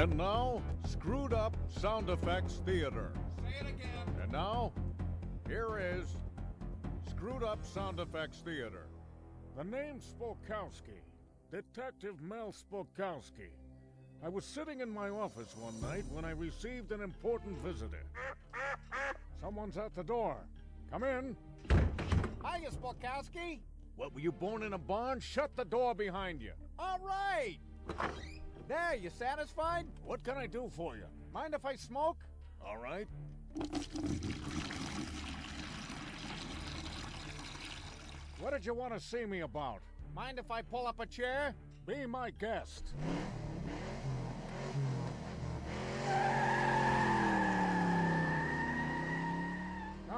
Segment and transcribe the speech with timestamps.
[0.00, 3.12] And now, Screwed Up Sound Effects Theater.
[3.42, 4.16] Say it again.
[4.22, 4.72] And now,
[5.46, 6.16] here is
[7.10, 8.86] Screwed Up Sound Effects Theater.
[9.58, 11.02] The name Spokowski.
[11.52, 13.50] Detective Mel Spokowski.
[14.24, 18.06] I was sitting in my office one night when I received an important visitor.
[19.42, 20.38] Someone's at the door.
[20.90, 21.36] Come in.
[22.42, 23.58] Hiya, Spokowski.
[23.96, 25.20] What, were you born in a barn?
[25.20, 26.52] Shut the door behind you.
[26.78, 27.58] All right.
[28.70, 29.84] There, you satisfied?
[30.04, 31.06] What can I do for you?
[31.34, 32.18] Mind if I smoke?
[32.64, 33.08] All right.
[38.38, 39.80] What did you want to see me about?
[40.14, 41.52] Mind if I pull up a chair?
[41.84, 42.94] Be my guest.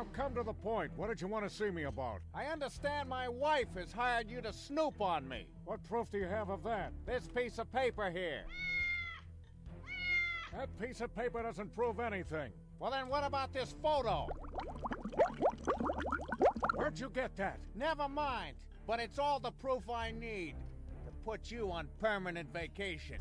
[0.02, 0.90] Now come to the point.
[0.96, 2.22] What did you want to see me about?
[2.34, 5.46] I understand my wife has hired you to snoop on me.
[5.64, 6.92] What proof do you have of that?
[7.06, 8.42] This piece of paper here.
[10.56, 12.50] That piece of paper doesn't prove anything.
[12.80, 14.26] Well, then what about this photo?
[16.74, 17.60] Where'd you get that?
[17.76, 18.56] Never mind.
[18.88, 20.56] But it's all the proof I need
[21.06, 23.18] to put you on permanent vacation.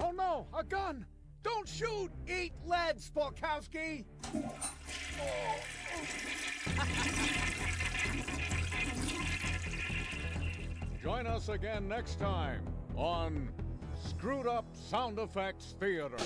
[0.00, 1.06] Oh no, a gun!
[1.44, 2.10] Don't shoot!
[2.26, 4.04] Eat lead, Spokowski!
[11.02, 13.50] Join us again next time on
[14.08, 16.16] Screwed Up Sound Effects Theater.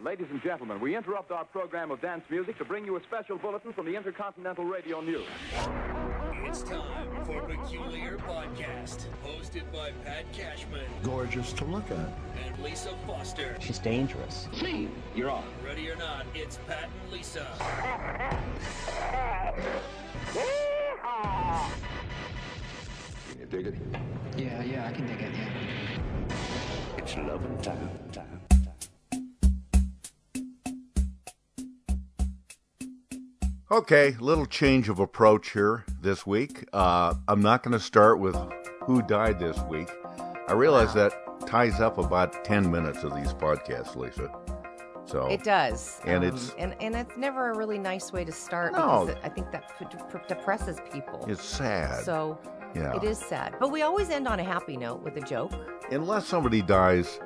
[0.00, 3.36] Ladies and gentlemen, we interrupt our program of dance music to bring you a special
[3.36, 5.26] bulletin from the Intercontinental Radio News.
[6.48, 11.98] It's time for Peculiar Podcast, hosted by Pat Cashman gorgeous to look at.
[12.46, 13.56] and Lisa Foster.
[13.60, 14.46] She's dangerous.
[14.54, 15.42] See, You're on.
[15.64, 17.46] Ready or not, it's Pat and Lisa.
[23.30, 23.74] Can you dig it?
[24.36, 26.98] Yeah, yeah, I can dig it, yeah.
[26.98, 27.90] It's loving time.
[28.12, 28.35] time.
[33.70, 36.68] Okay, little change of approach here this week.
[36.72, 38.36] Uh, I'm not going to start with
[38.84, 39.90] who died this week.
[40.48, 41.12] I realize that
[41.46, 44.30] ties up about 10 minutes of these podcasts, Lisa.
[45.06, 48.32] So It does, And Um, it's- and and it's never a really nice way to
[48.32, 49.06] start No.
[49.06, 51.24] because it, I think that p- p- depresses people.
[51.28, 52.04] it's sad.
[52.04, 52.38] so
[52.74, 52.94] yeah.
[52.96, 55.52] it is sad, but we always end on a happy note with a joke.
[55.92, 57.20] Unless somebody dies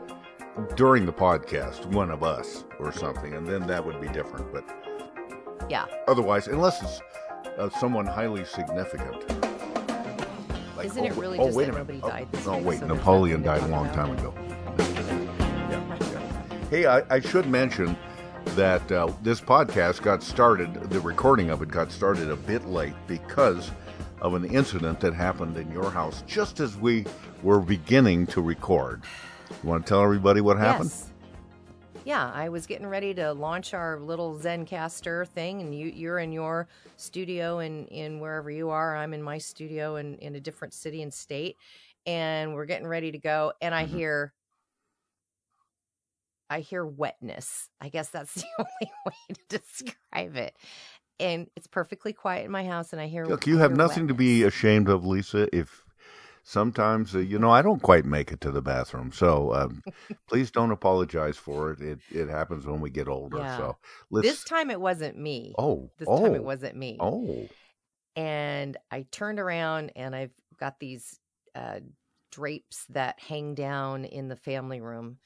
[0.76, 4.52] during the podcast, one of us or something, and then that would be different.
[4.52, 4.64] But
[5.68, 7.00] Yeah, otherwise, unless it's
[7.58, 9.28] uh, someone highly significant.
[10.76, 12.00] Like, Isn't it oh, really oh, just wait that a minute.
[12.00, 14.34] nobody Oh, died this week, wait, so Napoleon died a long talk time ago.
[14.78, 16.66] Yeah, yeah.
[16.70, 17.96] Hey, I, I should mention
[18.56, 22.94] that uh, this podcast got started, the recording of it got started a bit late
[23.06, 23.70] because
[24.20, 27.04] of an incident that happened in your house just as we
[27.42, 29.02] were beginning to record.
[29.62, 30.90] You want to tell everybody what happened?
[30.90, 31.09] Yes.
[32.10, 36.32] Yeah, I was getting ready to launch our little Zencastr thing, and you, you're in
[36.32, 36.66] your
[36.96, 38.96] studio in, in wherever you are.
[38.96, 41.56] I'm in my studio in, in a different city and state,
[42.06, 43.52] and we're getting ready to go.
[43.60, 43.90] And I Mhm.
[43.90, 44.34] hear,
[46.50, 47.68] I hear wetness.
[47.80, 50.56] I guess that's the only way to describe it.
[51.20, 53.24] And it's perfectly quiet in my house, and I hear.
[53.24, 55.46] Look, you have nothing to be ashamed of, Lisa.
[55.56, 55.84] If
[56.42, 59.82] sometimes, uh, you know, I don't quite make it to the bathroom, so um,
[60.28, 61.80] please don't apologize for it.
[61.80, 63.38] It it happens when we get older.
[63.38, 63.56] Yeah.
[63.56, 63.76] So
[64.10, 64.28] let's.
[64.28, 65.54] This time it wasn't me.
[65.58, 66.96] oh, This oh, time it wasn't me.
[67.00, 67.48] Oh,
[68.16, 71.18] and I turned around and I've got these
[71.54, 71.80] uh,
[72.30, 75.18] drapes that hang down in the family room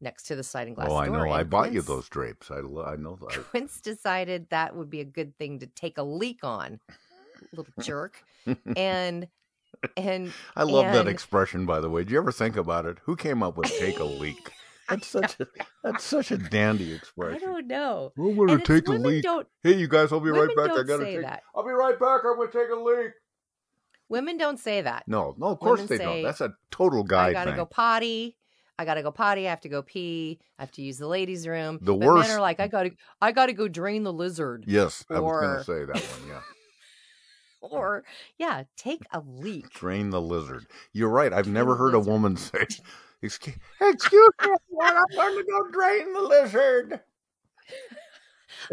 [0.00, 1.28] next to the sliding glass oh, I know.
[1.30, 2.50] I and bought you those drapes.
[2.50, 3.44] I, I know that.
[3.50, 6.80] Quince decided that would be a good thing to take a leak on,
[7.52, 8.22] little jerk,
[8.76, 9.26] and
[9.96, 12.02] and I love that expression, by the way.
[12.04, 12.98] Did you ever think about it?
[13.04, 14.50] Who came up with "take a leak"?
[14.88, 15.46] That's such a
[15.84, 17.36] that's such a dandy expression.
[17.36, 18.12] I don't know.
[18.16, 19.24] We're gonna it's take a leak.
[19.62, 20.70] Hey, you guys, I'll be right back.
[20.70, 21.22] I gotta say take.
[21.22, 21.42] that.
[21.54, 22.20] I'll be right back.
[22.24, 23.12] I'm going to take a leak.
[24.08, 25.04] women don't say that.
[25.06, 26.22] No, no, of course Women they don't.
[26.22, 27.56] That's a total guy I gotta thing.
[27.58, 28.36] go potty.
[28.78, 29.46] I gotta go potty.
[29.46, 30.38] I have to go pee.
[30.58, 31.78] I have to use the ladies' room.
[31.82, 34.64] The but worst- men are like, I gotta, I gotta go drain the lizard.
[34.66, 36.28] Yes, I was gonna say that one.
[36.30, 36.40] Yeah,
[37.60, 38.04] Or
[38.38, 39.70] yeah, take a leak.
[39.70, 40.66] drain the lizard.
[40.92, 41.32] You're right.
[41.32, 42.66] I've never the heard a woman say,
[43.22, 47.00] "Excuse, excuse me, I'm going to go drain the lizard."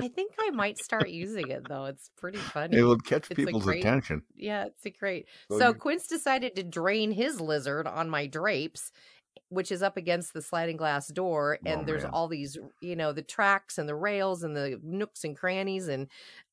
[0.01, 1.85] I think I might start using it though.
[1.85, 2.77] It's pretty funny.
[2.77, 4.23] It would catch It's people's great- attention.
[4.35, 5.27] Yeah, it's a great.
[5.51, 8.91] So So you- Quince decided to drain his lizard on my drapes,
[9.49, 12.11] which is up against the sliding glass door, oh, and Oh, there's man.
[12.13, 16.07] all these, you know, the tracks and the rails and the nooks and crannies, and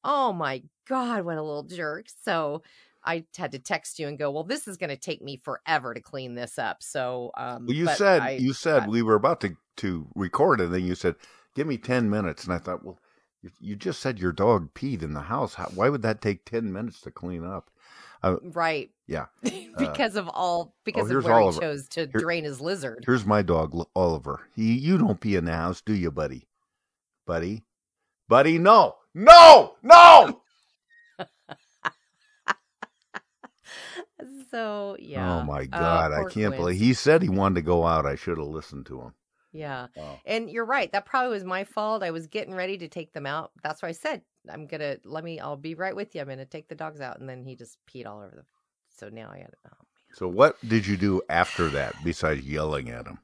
[0.05, 2.07] oh my God, what a little jerk.
[2.25, 2.63] So
[3.05, 5.93] I had to text you and go, well, this is going to take me forever
[5.95, 6.83] to clean this up.
[6.83, 10.73] So, um, Well, you said I- you said we were about to to record, and
[10.73, 11.15] then you said,
[11.55, 12.99] "Give me ten minutes," and I thought, well,
[13.41, 15.55] you, you just said your dog peed in the house.
[15.55, 17.71] How, why would that take ten minutes to clean up?
[18.23, 18.91] Uh, right.
[19.09, 19.27] yeah.
[19.79, 21.55] because of all, because here's of where Oliver.
[21.55, 23.03] he chose to Here- drain his lizard.
[23.07, 24.47] Here's my dog, Oliver.
[24.55, 26.47] He, you don't pee in the house, do you, buddy?
[27.27, 27.65] Buddy,
[28.29, 30.42] buddy, no, no, no.
[34.53, 35.41] So, yeah.
[35.41, 36.57] Oh my Uh, God, I can't Quince.
[36.57, 38.07] believe he said he wanted to go out.
[38.07, 39.15] I should have listened to him.
[39.51, 39.89] Yeah.
[39.97, 40.21] Wow.
[40.27, 40.93] And you're right.
[40.93, 42.03] That probably was my fault.
[42.03, 43.51] I was getting ready to take them out.
[43.63, 46.21] That's why I said, I'm to let me, I'll be right with you.
[46.21, 47.19] I'm going to take the dogs out.
[47.19, 48.45] And then he just peed all over the.
[48.95, 52.91] So now I got to, oh, So what did you do after that besides yelling
[52.91, 53.19] at him?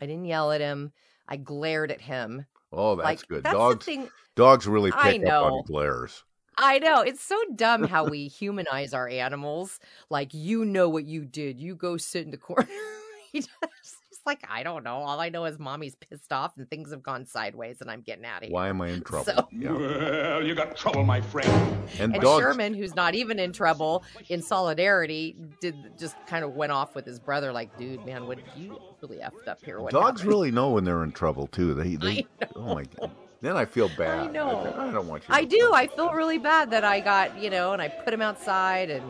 [0.00, 0.92] I didn't yell at him.
[1.28, 2.46] I glared at him.
[2.72, 3.44] Oh, that's like, good.
[3.44, 3.88] That's dogs,
[4.34, 6.24] dogs really pick up on glares.
[6.62, 7.00] I know.
[7.00, 9.80] It's so dumb how we humanize our animals.
[10.10, 11.58] Like, you know what you did.
[11.58, 12.68] You go sit in the corner.
[13.32, 14.96] He just- He's like, I don't know.
[14.96, 18.24] All I know is mommy's pissed off and things have gone sideways and I'm getting
[18.24, 18.52] out of here.
[18.52, 19.24] Why am I in trouble?
[19.24, 19.70] So- Yeah.
[19.72, 21.48] Well, you got trouble, my friend.
[22.00, 26.54] And, And dogs, Sherman, who's not even in trouble, in solidarity, did just kind of
[26.54, 29.80] went off with his brother, like, dude, man, what you really effed up here?
[29.80, 31.72] What dogs happened?" really know when they're in trouble too.
[31.74, 33.12] They, they I oh my god.
[33.40, 34.18] Then I feel bad.
[34.18, 34.74] I know.
[34.76, 35.34] I, don't want you.
[35.34, 35.72] I do.
[35.72, 39.02] I feel really bad that I got, you know, and I put him outside and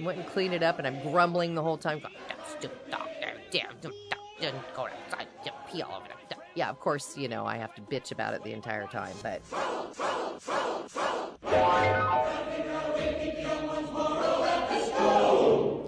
[0.00, 2.00] went and cleaned it up, and I'm grumbling the whole time.
[2.00, 6.08] going, "That stupid dog there, there, do- dog didn't go outside, just pee all over
[6.28, 9.14] the-" Yeah, of course, you know, I have to bitch about it the entire time,
[9.22, 9.40] but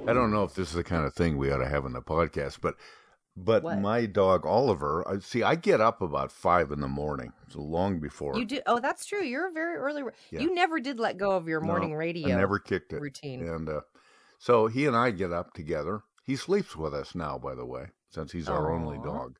[0.07, 1.93] I don't know if this is the kind of thing we ought to have in
[1.93, 2.77] the podcast, but
[3.45, 3.79] but What?
[3.79, 5.07] my dog Oliver.
[5.09, 5.43] I see.
[5.43, 8.61] I get up about five in the morning, so long before you do.
[8.67, 9.23] Oh, that's true.
[9.23, 10.03] You're a very early.
[10.31, 10.41] Yeah.
[10.41, 12.29] You never did let go of your No, morning I radio.
[12.37, 13.01] never kicked it.
[13.01, 13.47] routine.
[13.47, 13.81] And uh,
[14.39, 16.03] so he and I get up together.
[16.25, 19.39] He sleeps with us now, by the way, since he's our only dog.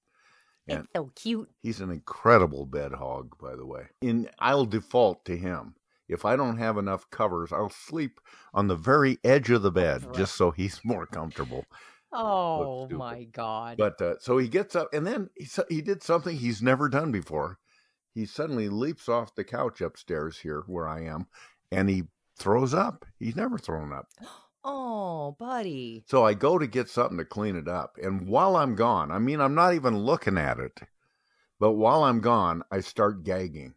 [0.67, 1.49] It's so cute.
[1.63, 3.85] He's an incredible bed hog, by the way.
[4.03, 5.75] And I'll default to him.
[6.09, 8.21] If I don't have enough covers, I'll sleep
[8.55, 10.15] on the very edge of the bed Right.
[10.15, 11.65] just so he's more comfortable.
[12.13, 13.77] Oh my god.
[13.77, 17.13] But uh, so he gets up, and then he he did something he's never done
[17.13, 17.59] before.
[18.15, 21.27] He suddenly leaps off the couch upstairs here where I am,
[21.71, 22.05] and he
[22.39, 23.05] throws up.
[23.19, 24.07] He's never thrown up.
[24.65, 26.05] oh, buddy.
[26.07, 27.97] So I go to get something to clean it up.
[28.03, 30.81] And while I'm gone, I mean, I'm not even looking at it,
[31.61, 33.75] but while I'm gone, I start gagging.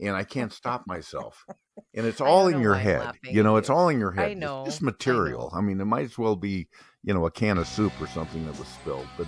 [0.00, 1.44] And I can't stop myself.
[1.92, 3.14] And it's all in your head.
[3.24, 4.32] You know, it's all in your I head.
[4.32, 5.50] It's know, just I material.
[5.52, 5.58] know.
[5.58, 6.68] I, mean, it might as well be,
[7.08, 9.06] you know, a can of soup or something that was spilled.
[9.16, 9.26] But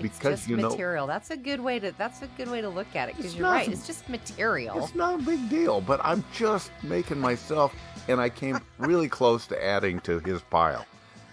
[0.00, 1.06] because you know material.
[1.06, 1.92] That's a good way to.
[1.98, 3.68] That's a good way to look at it because you're right.
[3.68, 4.82] It's just material.
[4.82, 7.74] It's not a big deal, but I'm just making myself,
[8.08, 10.86] and I came really close to adding to his pile.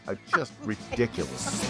[0.05, 1.65] I just ridiculous.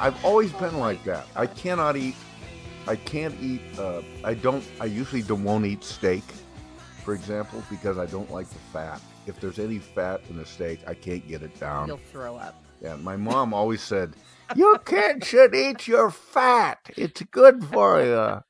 [0.00, 1.26] I've always been like that.
[1.34, 2.14] I cannot eat.
[2.86, 3.60] I can't eat.
[3.78, 4.64] Uh, I don't.
[4.80, 6.24] I usually don't won't eat steak,
[7.04, 9.00] for example, because I don't like the fat.
[9.26, 11.88] If there's any fat in the steak, I can't get it down.
[11.88, 12.54] You'll throw up.
[12.80, 14.14] Yeah, my mom always said,
[14.54, 16.78] "You kids should eat your fat.
[16.96, 18.42] It's good for you."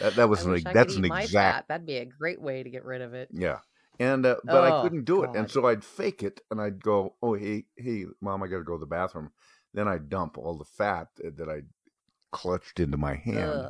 [0.00, 1.64] That, that was I an, I that's an exact fat.
[1.68, 3.28] That'd be a great way to get rid of it.
[3.32, 3.58] yeah.
[3.98, 6.82] And uh, but I Oh, couldn't do it, and so I'd fake it, and I'd
[6.82, 9.30] go, "Oh, hey, hey, mom, I got to go to the bathroom."
[9.76, 11.60] Then I'd dump all the fat that I
[12.32, 13.68] clutched into my hand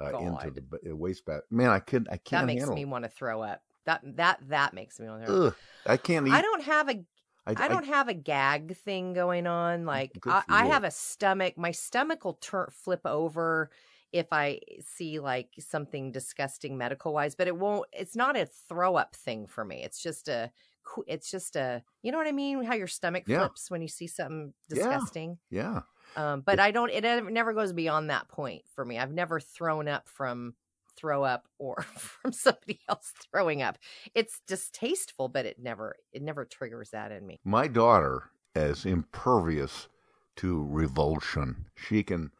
[0.00, 1.42] uh, into the uh, waste bag.
[1.48, 2.08] Man, I couldn't.
[2.08, 2.88] I can't That makes me it.
[2.88, 3.62] want to throw up.
[3.86, 5.26] That that that makes me want to.
[5.26, 5.52] Throw up.
[5.52, 5.56] Ugh,
[5.86, 6.32] I can't eat.
[6.32, 7.04] I don't have a
[7.46, 9.86] I don't have a gag thing going on.
[9.86, 11.56] Like I, I have a stomach.
[11.56, 13.70] My stomach will turn flip over
[14.12, 17.86] if I see like something disgusting medical wise, but it won't.
[17.92, 19.84] It's not a throw up thing for me.
[19.84, 20.50] It's just a.
[21.06, 21.82] It's just a.
[22.02, 22.62] You know what I mean?
[22.64, 23.38] How your stomach Yeah.
[23.40, 25.38] flips when you see something disgusting.
[25.50, 25.80] Yeah.
[26.16, 26.90] Um, but I don't.
[26.90, 28.98] It never- never goes beyond that point for me.
[28.98, 30.54] I've never thrown up from
[30.96, 33.78] throw up or from somebody else throwing up.
[34.14, 35.96] It's distasteful, but it never.
[36.12, 37.40] It never triggers that in me.
[37.44, 39.88] My daughter is impervious
[40.36, 41.66] to revulsion.
[41.74, 42.30] She can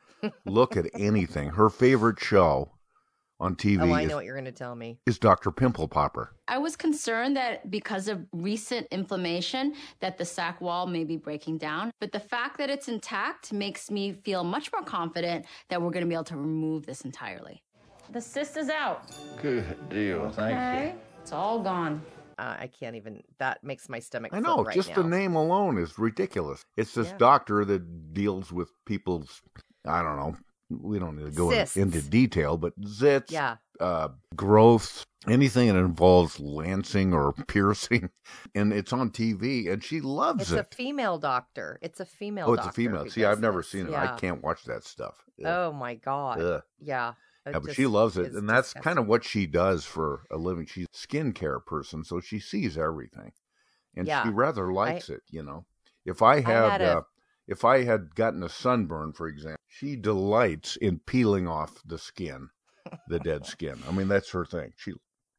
[0.47, 1.51] look at anything.
[1.51, 2.71] Her favorite show
[3.41, 4.99] on TV Oh, I is, know what you're going to tell me.
[5.07, 5.51] is Dr.
[5.51, 6.33] Pimple Popper.
[6.49, 11.59] I was concerned that because of recent inflammation that the sac wall may be breaking
[11.59, 15.91] down, but the fact that it's intact makes me feel much more confident that we're
[15.91, 17.63] going to be able to remove this entirely.
[18.11, 19.03] The cyst is out.
[19.41, 20.31] Good deal.
[20.31, 20.95] Thank Okay.
[21.23, 22.03] It's all gone.
[22.39, 23.23] uh, I can't even.
[23.39, 24.33] That makes my stomach.
[24.35, 25.03] I know, right just now.
[25.03, 26.63] the name alone is ridiculous.
[26.77, 27.17] It's this Yeah.
[27.17, 29.41] doctor that deals with people's,
[29.87, 30.37] I don't know,
[30.71, 33.57] we don't need to go in- into detail, but zits, Yeah.
[33.81, 38.11] uh, growths, anything that involves lancing or piercing,
[38.55, 40.59] and it's on TV, and she loves It's it.
[40.61, 41.79] It's a female doctor.
[41.83, 42.47] It's a female.
[42.47, 42.63] Doctor.
[42.63, 43.11] Oh, it's a female.
[43.11, 43.91] See, I've never seen it.
[43.93, 44.15] Yeah.
[44.15, 45.15] I can't watch that stuff.
[45.41, 45.47] Ugh.
[45.47, 46.41] Oh my god.
[46.41, 46.63] Ugh.
[46.81, 47.15] Yeah.
[47.47, 50.65] Yeah, but she loves it, and that's kind of what she does for a living.
[50.65, 53.33] She's a skincare person, so she sees everything,
[53.95, 54.23] and Yeah.
[54.23, 55.21] she rather likes it.
[55.29, 55.67] You know,
[56.07, 57.03] if I had, had a- uh,
[57.47, 62.49] if I had gotten a sunburn, for example, she delights in peeling off the skin,
[63.07, 63.83] the dead skin.
[63.87, 64.73] I mean, that's her thing.
[64.77, 64.95] She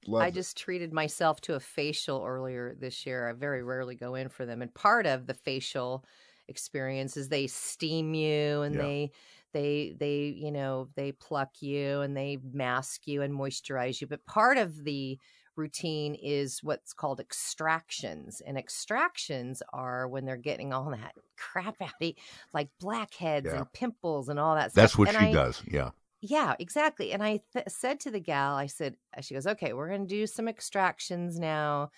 [0.08, 0.20] loves.
[0.20, 3.28] I just treated myself to a facial earlier this year.
[3.28, 6.06] I very rarely go in for them, and part of the facial
[6.48, 8.80] experience is they steam you and Yeah.
[8.80, 9.12] they
[9.52, 14.08] they they you know they pluck you and they mask you and moisturize you.
[14.08, 15.20] But part of the
[15.58, 21.90] routine is what's called extractions, and extractions are when they're getting all that crap out
[22.02, 22.12] of
[22.54, 23.58] like blackheads Yeah.
[23.58, 24.74] and pimples and all that.
[24.74, 25.00] That's stuff.
[25.00, 25.62] what And she I- does.
[25.68, 25.90] Yeah.
[26.22, 27.12] yeah, exactly.
[27.14, 30.08] And I th- said to the gal, I said, uh, she goes, okay, we're going
[30.08, 31.92] to do some extractions now.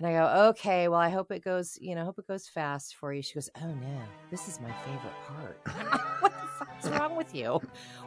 [0.00, 2.46] And I go, okay, well, I hope it goes, you know, I hope it goes
[2.46, 3.20] fast for you.
[3.20, 4.00] She goes, oh no,
[4.30, 5.60] this is my favorite part.
[6.20, 7.60] what the fuck's wrong with you?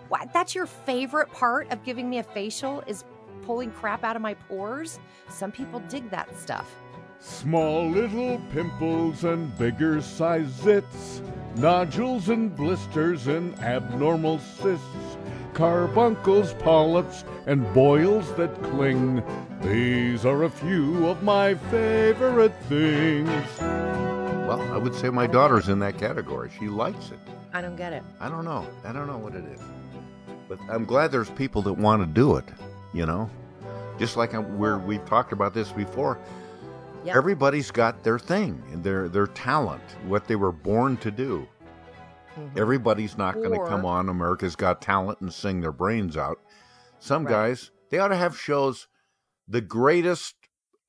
[0.07, 0.31] What?
[0.31, 3.03] That's your favorite part of giving me a facial is
[3.45, 4.99] pulling crap out of my pores?
[5.29, 6.73] Some people dig that stuff.
[7.19, 11.21] Small little pimples and bigger size zits,
[11.57, 15.17] nodules and blisters and abnormal cysts,
[15.53, 19.23] carbuncles, polyps, and boils that cling.
[19.61, 23.59] These are a few of my favorite things.
[23.59, 26.49] Well, I would say my daughter's in that category.
[26.59, 27.19] She likes it.
[27.53, 28.03] I don't get it.
[28.19, 28.67] I don't know.
[28.83, 29.61] I don't know what it is.
[30.49, 32.45] But I'm glad there's people that want to do it,
[32.93, 33.29] you know?
[33.99, 36.17] Just like I'm, we're, we've talked about this before.
[37.05, 37.15] Yep.
[37.15, 41.47] Everybody's got their thing and their, their talent, what they were born to do.
[42.37, 42.57] Mhm.
[42.57, 46.39] Everybody's not going to come on America's Got Talent and sing their brains out.
[46.99, 47.31] Some Right.
[47.31, 48.87] guys, they ought to have shows,
[49.47, 50.35] the greatest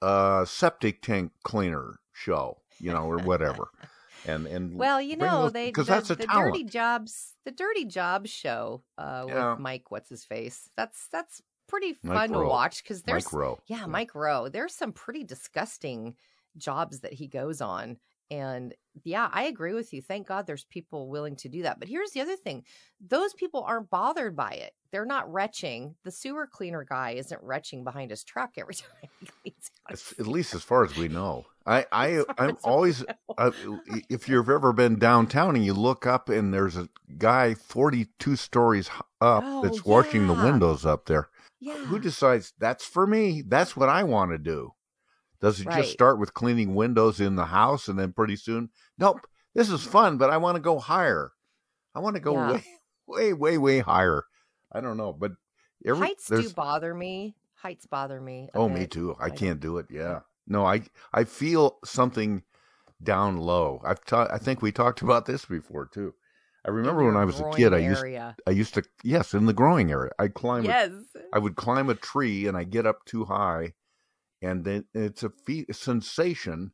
[0.02, 3.68] uh, septic tank cleaner show, you know, or whatever.
[4.26, 6.54] and and Well, you know, those- they because the, that's a the talent.
[6.54, 9.50] Dirty Jobs, the Dirty Jobs show uh, Yeah.
[9.52, 10.68] with Mike, what's his face?
[10.76, 11.40] That's that's
[11.72, 12.42] pretty Mike fun Rowe.
[12.42, 13.58] to watch because there's Mike Rowe.
[13.66, 14.48] yeah, Mike Rowe.
[14.48, 16.14] There's some pretty disgusting
[16.58, 17.96] jobs that he goes on,
[18.30, 18.74] and
[19.04, 20.02] yeah, I agree with you.
[20.02, 21.78] Thank God there's people willing to do that.
[21.78, 22.64] But here's the other thing:
[23.00, 24.72] those people aren't bothered by it.
[24.90, 25.94] They're not retching.
[26.04, 30.20] The sewer cleaner guy isn't retching behind his truck every time he cleans out.
[30.20, 31.46] At least as far as we know.
[31.64, 33.04] I, I I'm always,
[33.38, 33.52] uh,
[34.10, 38.90] if you've ever been downtown and you look up and there's a guy 42 stories
[39.20, 41.28] up Oh, that's washing the windows up there.
[41.64, 41.74] Yeah.
[41.86, 43.42] Who decides that's for me?
[43.46, 44.72] That's what I want to do.
[45.40, 45.78] Does it Right.
[45.82, 49.20] just start with cleaning windows in the house and then pretty soon, nope,
[49.54, 51.30] this is fun, but I want to go higher.
[51.94, 52.52] I want to go Yeah.
[52.52, 52.64] way,
[53.06, 54.24] way, way, way higher.
[54.72, 55.32] I don't know, but
[55.86, 57.36] every, Heights do bother me.
[57.54, 58.48] Heights bother me.
[58.54, 59.14] Oh, me too.
[59.20, 59.86] I can't do it.
[59.88, 60.20] Yeah.
[60.48, 62.42] No, I I feel something
[63.00, 63.80] down low.
[63.84, 66.14] I've ta- I think we talked about this before too.
[66.64, 68.04] I remember when I was a kid, I used.
[68.46, 70.12] I used to yes, in the growing area.
[70.18, 70.92] I'd climb Yes.
[71.16, 73.72] a, I would climb a tree and I get up too high
[74.40, 76.72] and then it's a, fe- sensation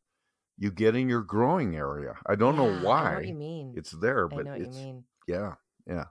[0.58, 2.14] you get in your growing area.
[2.26, 3.14] I don't Yeah, know I know why.
[3.14, 3.74] what you mean.
[3.76, 5.04] It's there, I but know what it's you mean.
[5.26, 5.54] yeah.
[5.86, 6.04] Yeah.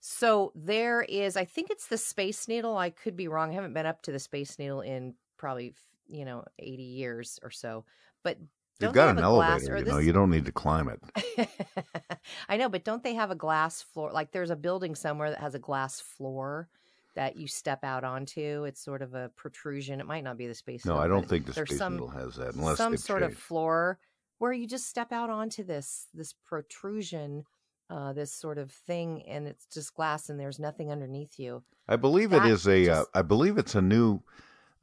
[0.00, 2.76] So there is, I think it's the Space Needle.
[2.76, 3.50] I could be wrong.
[3.50, 5.74] I haven't been up to the Space Needle in probably,
[6.06, 7.84] you know, 80 years or so.
[8.24, 8.36] But
[8.78, 9.96] don't got an have a glass- elevator, or you know.
[9.98, 11.48] this- You don't need to climb it.
[12.48, 14.12] I know, but don't they have a glass floor?
[14.12, 16.68] Like there's a building somewhere that has a glass floor
[17.14, 18.64] that you step out onto.
[18.64, 20.00] It's sort of a protrusion.
[20.00, 21.04] It might not be the Space No, Needle.
[21.04, 23.98] I don't think the Space some, Needle has that unless some sort of floor
[24.38, 27.44] where you just step out onto this this protrusion,
[27.90, 31.62] uh, this sort of thing, and it's just glass, and there's nothing underneath you.
[31.88, 32.88] I believe it That is a.
[32.88, 34.22] Uh, I believe it's a new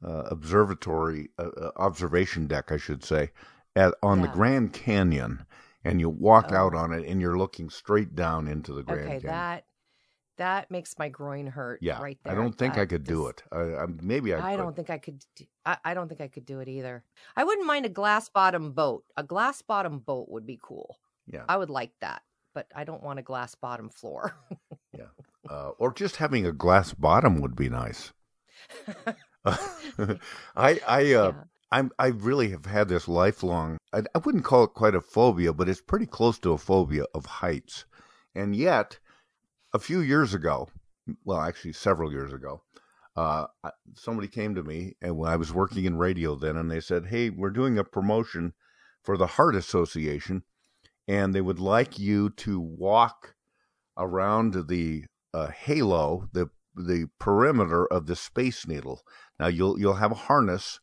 [0.04, 3.30] uh, observatory uh, uh, observation deck, I should say,
[3.74, 5.44] at on the Grand Canyon,
[5.84, 6.78] and you walk out Oh.
[6.78, 9.26] on it, and you're looking straight down into the Grand okay, Canyon.
[9.32, 9.64] that
[10.36, 11.80] that makes my groin hurt.
[11.82, 12.32] yeah, right there.
[12.32, 13.42] I don't think I could do it.
[13.50, 14.38] I, I, maybe I.
[14.38, 14.62] I could.
[14.62, 15.24] don't think I could.
[15.34, 17.02] Do, I, I don't think I could do it either.
[17.36, 19.04] I wouldn't mind a glass bottom boat.
[19.16, 20.96] A glass bottom boat would be cool.
[21.26, 22.22] Yeah, I would like that,
[22.54, 24.36] but I don't want a glass bottom floor.
[25.50, 28.12] uh, or just having a glass bottom would be nice.
[29.44, 31.32] I I uh, Yeah.
[31.70, 33.77] I'm I really have had this lifelong.
[33.92, 37.04] I, I wouldn't call it quite a phobia, but it's pretty close to a phobia
[37.14, 37.84] of heights.
[38.34, 38.98] And yet,
[39.72, 40.68] a few years ago,
[41.24, 42.62] well, actually several years ago,
[43.16, 43.46] uh,
[43.94, 47.30] somebody came to me, and I was working in radio then, and they said, "Hey,
[47.30, 48.54] we're doing a promotion
[49.02, 50.44] for the Heart Association,
[51.08, 53.34] and they would like you to walk
[53.96, 59.02] around the uh, halo, the the perimeter of the Space Needle.
[59.40, 60.78] Now you'll you'll have a harness,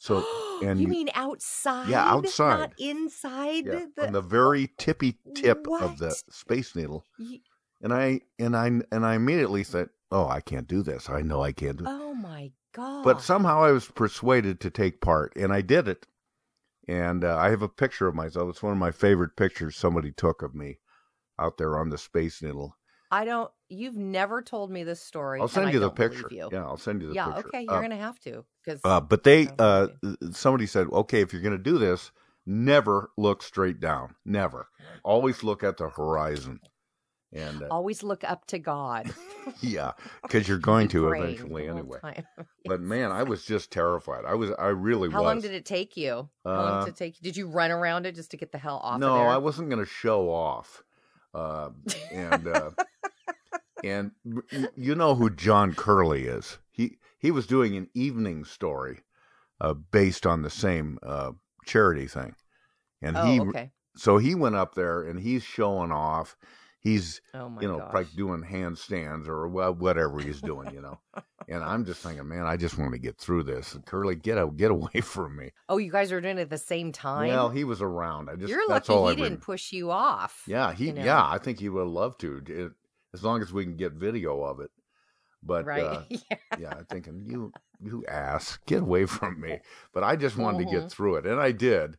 [0.00, 0.24] so
[0.64, 1.88] and you mean outside?
[1.88, 2.58] Yeah, outside.
[2.58, 3.66] not inside.
[3.66, 7.04] yeah, the, on the very tippy tip of the Space Needle."
[7.82, 11.08] And I and I and I immediately said, "Oh, I can't do this.
[11.08, 13.04] I know I can't do." oh my god!
[13.04, 16.06] But somehow I was persuaded to take part, and I did it.
[16.88, 18.48] And uh, I have a picture of myself.
[18.50, 20.78] It's one of my favorite pictures somebody took of me
[21.38, 22.76] out there on the Space Needle.
[23.10, 23.50] I don't.
[23.68, 25.40] You've never told me this story.
[25.40, 26.28] I'll send you the picture.
[26.30, 26.48] You.
[26.52, 27.28] Yeah, I'll send you the picture.
[27.30, 27.34] yeah.
[27.34, 27.48] picture.
[27.48, 28.80] Okay, you're Uh, gonna have to because.
[28.84, 29.88] Uh, but they, uh,
[30.32, 32.12] somebody said, okay, if you're going to do this,
[32.46, 34.14] never look straight down.
[34.24, 34.68] Never.
[35.04, 36.60] Always look at the horizon.
[37.32, 39.08] And uh, Always look up to God.
[39.60, 41.98] yeah, because you're going to eventually anyway.
[42.64, 44.24] But man, I was just terrified.
[44.24, 45.26] I was, I really How was.
[45.26, 46.28] long did it take you?
[46.44, 47.22] How long Uh, did it take you?
[47.22, 49.28] Did you run around it just to get the hell off no, of?
[49.28, 50.82] I wasn't going to show off.
[51.32, 51.70] Uh,
[52.12, 52.70] and uh,
[53.84, 54.12] and
[54.76, 56.58] you know who John Curley is?
[56.70, 59.00] He he was doing an evening story
[59.60, 61.32] uh, based on the same uh,
[61.66, 62.34] charity thing,
[63.02, 63.70] and oh, he okay.
[63.96, 66.36] so he went up there and he's showing off.
[66.82, 67.92] He's Oh my you know gosh.
[67.92, 70.98] like doing handstands or whatever he's doing, you know.
[71.46, 73.74] and I'm just thinking, man, I just want to get through this.
[73.74, 75.50] And Curley, get out, get away from me.
[75.68, 77.28] Oh, you guys were doing it at the same time.
[77.28, 78.30] Well, he was around.
[78.30, 80.44] I just You're lucky he didn't push you off.
[80.46, 81.04] Yeah, he you know?
[81.04, 82.72] yeah, I think he would love to, it,
[83.14, 84.70] as long as we can get video of it.
[85.42, 85.82] But right.
[85.82, 86.36] uh, yeah.
[86.58, 87.52] yeah, I'm thinking you
[87.82, 89.58] you ass, get away from me.
[89.94, 90.82] But I just wanted to Mhm.
[90.82, 91.96] get through it, and I did.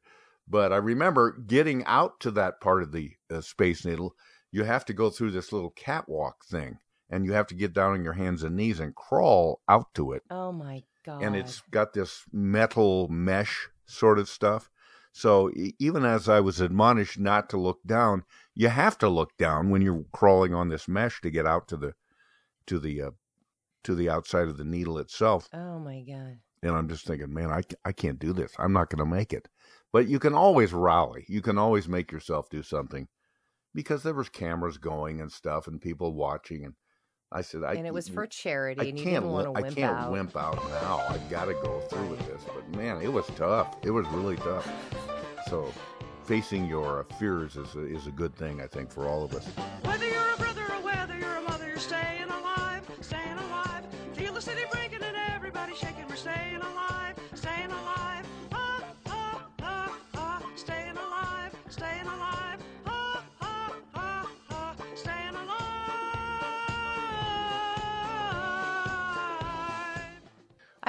[0.47, 4.15] But I remember getting out to that part of the uh, Space Needle.
[4.51, 7.93] You have to go through this little catwalk thing, and you have to get down
[7.93, 11.23] on your hands and knees and crawl out to it Oh my god.
[11.23, 14.69] and it's got this metal mesh sort of stuff.
[15.11, 18.23] So even as I was admonished not to look down,
[18.55, 21.77] you have to look down when you're crawling on this mesh to get out to
[21.77, 21.93] the
[22.67, 23.11] to the uh,
[23.83, 25.49] to the outside of the needle itself.
[25.53, 26.39] Oh my god.
[26.63, 28.53] And I'm just thinking, man, I, I can't do this.
[28.59, 29.47] I'm not going to make it.
[29.91, 31.25] But you can always rally.
[31.27, 33.07] You can always make yourself do something
[33.73, 36.63] because there was cameras going and stuff and people watching.
[36.63, 36.75] And
[37.33, 39.53] I said, I and it was for charity, I and you can't, didn't want to
[39.53, 40.11] wi- I wimp can't out.
[40.11, 41.05] wimp out now.
[41.09, 42.41] I got to go through with this.
[42.53, 43.77] But man, it was tough.
[43.83, 44.69] It was really tough.
[45.49, 45.71] So,
[46.25, 49.47] facing your fears is a, is a good thing, I think, for all of us.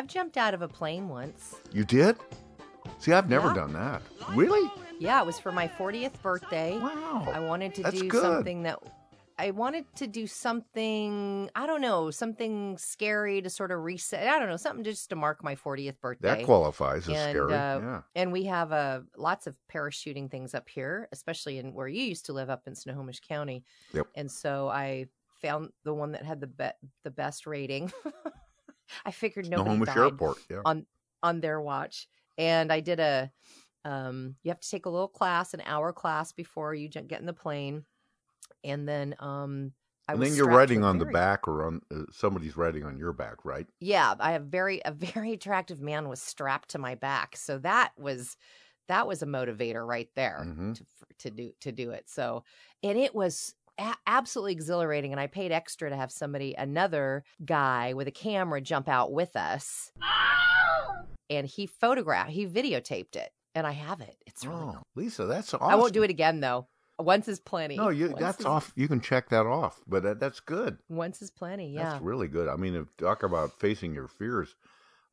[0.03, 1.55] I've jumped out of a plane once.
[1.73, 2.17] You did?
[2.99, 3.55] See, I've never Yeah.
[3.55, 4.03] done that.
[4.35, 4.69] Really?
[4.99, 6.77] Yeah, it was for my 40th birthday.
[6.77, 7.29] Wow.
[7.33, 8.21] I wanted to That's do good.
[8.21, 8.81] something that
[9.39, 14.27] I wanted to do something, I don't know, something scary to sort of reset.
[14.27, 16.39] I don't know, something just to mark my 40th birthday.
[16.39, 17.53] That qualifies as and, scary.
[17.55, 18.01] uh, yeah.
[18.17, 22.27] And we have uh, lots of parachuting things up here, especially in where you used
[22.27, 23.63] to live up in Snohomish County.
[23.95, 24.09] Yep.
[24.17, 25.07] And so I
[25.41, 27.93] found the one that had the be- the best rating.
[29.05, 30.39] I figured nobody Snohomish died Airport.
[30.51, 30.65] Yeah.
[30.65, 30.87] on
[31.23, 32.09] on their watch.
[32.39, 33.33] And I did a
[33.85, 37.27] um you have to take a little class, an hour class before you get in
[37.27, 37.87] the plane.
[38.65, 39.75] And then um
[40.09, 42.99] I and was then you're riding on the back or on uh, somebody's riding on
[42.99, 43.67] your back, right?
[43.81, 47.37] Yeah, I have very a very attractive man was strapped to my back.
[47.37, 48.37] So that was
[48.89, 50.75] that was a motivator right there Mhm.
[50.75, 50.85] to
[51.19, 52.09] to do to do it.
[52.09, 52.45] So
[52.83, 57.93] and it was a- absolutely exhilarating and I paid extra to have somebody another guy
[57.95, 59.93] with a camera jump out with us.
[61.31, 64.17] And he photographed, he videotaped it and I have it.
[64.27, 64.87] It's really Oh, cool.
[64.95, 65.67] Lisa, that's awesome.
[65.69, 66.69] I won't do it again though.
[66.99, 67.77] Once is plenty.
[67.77, 68.73] No, you Once that's is- off.
[68.77, 70.79] You can check that off, but that, that's good.
[70.89, 71.73] Once is plenty.
[71.73, 71.85] Yeah.
[71.93, 72.49] That's really good.
[72.49, 74.55] I mean, if talk about facing your fears,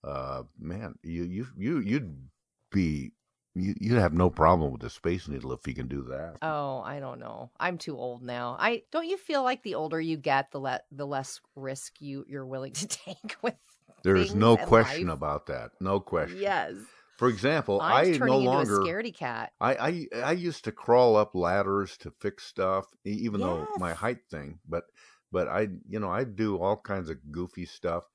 [0.03, 2.29] uh, man, you you you you'd
[2.71, 3.13] be
[3.59, 6.37] you you'd have no problem with the space needle if you can do that.
[6.41, 7.51] Oh, I don't know.
[7.59, 8.55] I'm too old now.
[8.59, 12.25] I don't you feel like the older you get, the le- the less risk you
[12.27, 13.55] you're willing to take with
[14.03, 15.13] There's no question life?
[15.15, 15.71] about that.
[15.79, 16.39] No question.
[16.39, 16.75] Yes.
[17.17, 19.51] For example, I'm I turning no into longer a scaredy cat.
[19.59, 24.19] I, I I used to crawl up ladders to fix stuff, even though my height
[24.31, 24.59] thing.
[24.67, 24.85] But
[25.29, 28.05] but I you know I do all kinds of goofy stuff.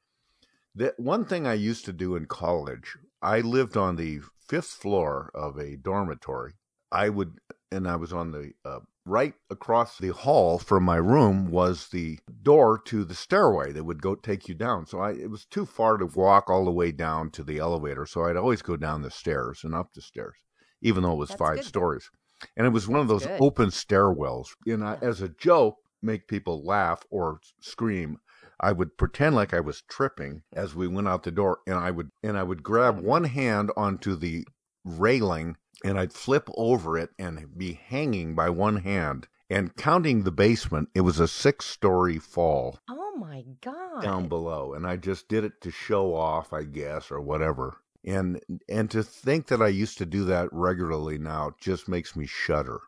[0.75, 5.31] That one thing I used to do in college, I lived on the fifth floor
[5.35, 6.53] of a dormitory.
[6.93, 7.39] I would
[7.73, 12.19] and I was on the uh, right across the hall from my room was the
[12.43, 14.87] door to the stairway that would go take you down.
[14.87, 18.05] So I it was too far to walk all the way down to the elevator,
[18.05, 20.37] so I'd always go down the stairs and up the stairs,
[20.83, 21.65] even though it was That's five good.
[21.65, 22.11] stories.
[22.57, 23.41] And it was one of those good.
[23.41, 24.49] open stairwells.
[24.67, 28.19] And I, as a joke, make people laugh or scream.
[28.61, 31.91] I would pretend like I was tripping as we went out the door, and I
[31.91, 34.47] would and I would grab one hand onto the
[34.85, 39.29] railing, and I'd flip over it and be hanging by one hand.
[39.51, 44.03] And counting the basement, it was a six-story fall Oh my god.
[44.03, 47.77] down below, and I just did it to show off, I guess, or whatever.
[48.05, 52.27] And and to think that I used to do that regularly now just makes me
[52.27, 52.81] shudder.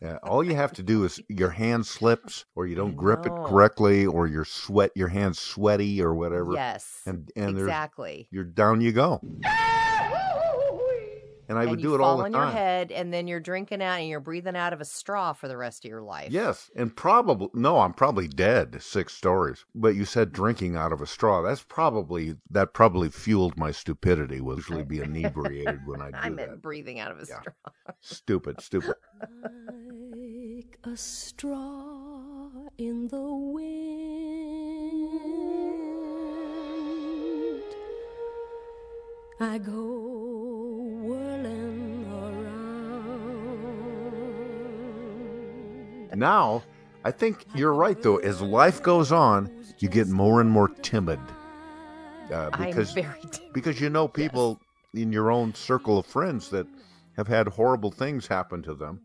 [0.00, 3.32] Yeah, all you have to do is your hand slips, or you don't grip it
[3.32, 6.52] correctly, or your sweat, your hands sweaty, or whatever.
[6.52, 7.00] Yes.
[7.06, 8.28] and and exactly.
[8.30, 9.20] you're down you go.
[11.48, 12.42] And I would do it all fall the on time.
[12.42, 15.46] your head, and then you're drinking out, and you're breathing out of a straw for
[15.48, 16.30] the rest of your life.
[16.32, 19.64] Yes, and probably no, I'm probably dead six stories.
[19.74, 21.42] But you said drinking out of a straw.
[21.42, 24.40] That's probably that probably fueled my stupidity.
[24.40, 26.24] Will usually be inebriated when I do that.
[26.24, 26.62] I meant that.
[26.62, 27.40] breathing out of a Yeah.
[27.40, 27.52] straw.
[28.00, 28.94] Stupid, stupid.
[29.42, 33.20] like a straw in the
[36.74, 37.64] wind.
[39.40, 40.23] I go
[46.16, 46.62] Now,
[47.04, 48.16] I think you're right though.
[48.18, 51.20] As life goes on, you get more and more timid.
[52.32, 53.52] Uh, because very timid.
[53.52, 54.60] because you know people
[54.94, 56.66] in your own circle of friends that
[57.16, 59.00] have had horrible things happen to them.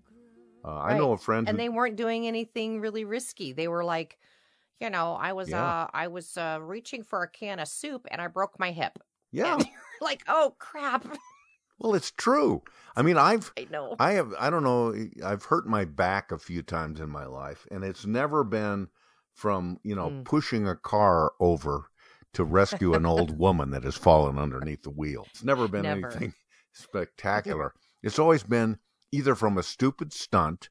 [0.63, 3.53] Uh, I know a friend and who they weren't doing anything really risky.
[3.53, 4.17] They were like,
[4.79, 5.63] you know, I was Yeah.
[5.65, 8.99] uh I was uh reaching for a can of soup and I broke my hip.
[9.31, 9.53] yeah.
[9.59, 9.65] And
[10.01, 11.05] like, oh crap.
[11.79, 12.61] Well, it's true.
[12.95, 13.95] I mean, I've I know.
[13.99, 17.65] I have I don't know I've hurt my back a few times in my life
[17.71, 18.89] and it's never been
[19.33, 20.25] from, you know, Mm.
[20.25, 21.85] pushing a car over
[22.33, 25.25] to rescue an old woman that has fallen underneath the wheel.
[25.31, 26.07] It's never been Never.
[26.07, 26.33] anything
[26.73, 27.73] spectacular.
[28.03, 28.79] It's always been
[29.11, 30.69] either from a stupid stunt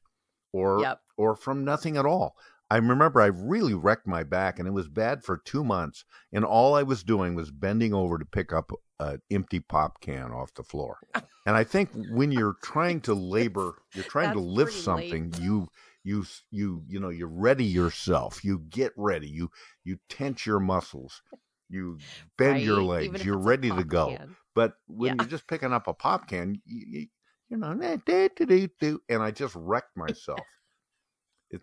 [0.53, 1.01] or Yep.
[1.17, 2.35] or from nothing at all.
[2.71, 6.45] I remember I really wrecked my back and it was bad for 2 months and
[6.45, 10.53] all I was doing was bending over to pick up an empty pop can off
[10.53, 10.97] the floor.
[11.45, 15.67] And I think when you're trying to labor, you're trying to lift something, you
[16.03, 18.43] you you you know, you ready yourself.
[18.43, 19.27] You get ready.
[19.27, 19.49] You
[19.83, 21.21] you tense your muscles.
[21.69, 21.99] You
[22.37, 23.23] bend your legs.
[23.23, 24.09] You're ready to go.
[24.09, 24.35] can.
[24.53, 25.23] But when Yeah.
[25.23, 27.07] you're just picking up a pop can, you, you,
[27.49, 30.45] you know, and I just wrecked myself.
[31.51, 31.61] It,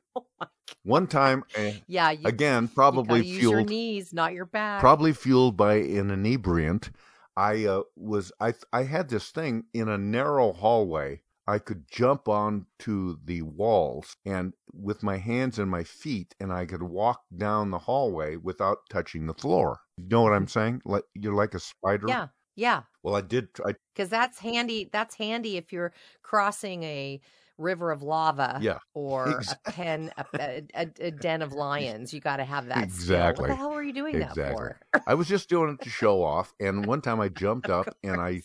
[0.82, 4.80] one time, eh, Yeah, you, again, probably gotta use your fueled knees, not your back.
[4.80, 6.90] probably fueled by an inebriant
[7.36, 12.28] i uh, was i i had this thing in a narrow hallway i could jump
[12.28, 17.70] onto the walls and with my hands and my feet and i could walk down
[17.70, 21.60] the hallway without touching the floor you know what i'm saying like you're like a
[21.60, 22.82] spider Yeah, yeah.
[23.02, 23.48] well i did
[23.94, 24.88] Because that's handy.
[24.92, 27.20] That's handy if you're crossing a
[27.58, 28.58] river of lava.
[28.62, 32.12] Yeah, Or ex- a pen, a, a, a, den of lions.
[32.12, 32.74] You got to have that.
[32.76, 32.84] skill.
[32.84, 33.42] Exactly.
[33.42, 34.54] What the hell were you doing that Exactly.
[34.54, 34.80] for?
[35.06, 36.54] I was just doing it to show off.
[36.60, 38.42] And one time I jumped up and I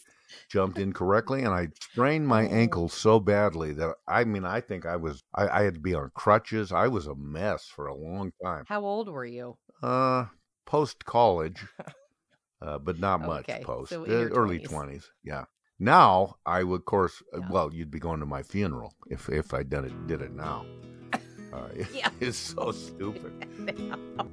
[0.50, 2.52] jumped incorrectly and I sprained my Oh.
[2.52, 5.93] ankle so badly that I mean, I think I was, I, I had to be
[5.93, 6.71] on crutches.
[6.71, 8.63] I was a mess for a long time.
[8.67, 9.58] How old were you?
[9.84, 10.26] Uh,
[10.65, 11.65] post college,
[12.62, 13.89] uh, but not much post.
[13.89, 14.69] so Uh, early 20s.
[14.69, 15.04] 20s.
[15.24, 15.45] Yeah.
[15.82, 17.50] Now I would, of course, uh, Yeah.
[17.50, 20.65] well, you'd be going to my funeral if, if I did it, did it now.
[21.52, 22.08] Uh, Yeah.
[22.22, 23.34] It's so stupid.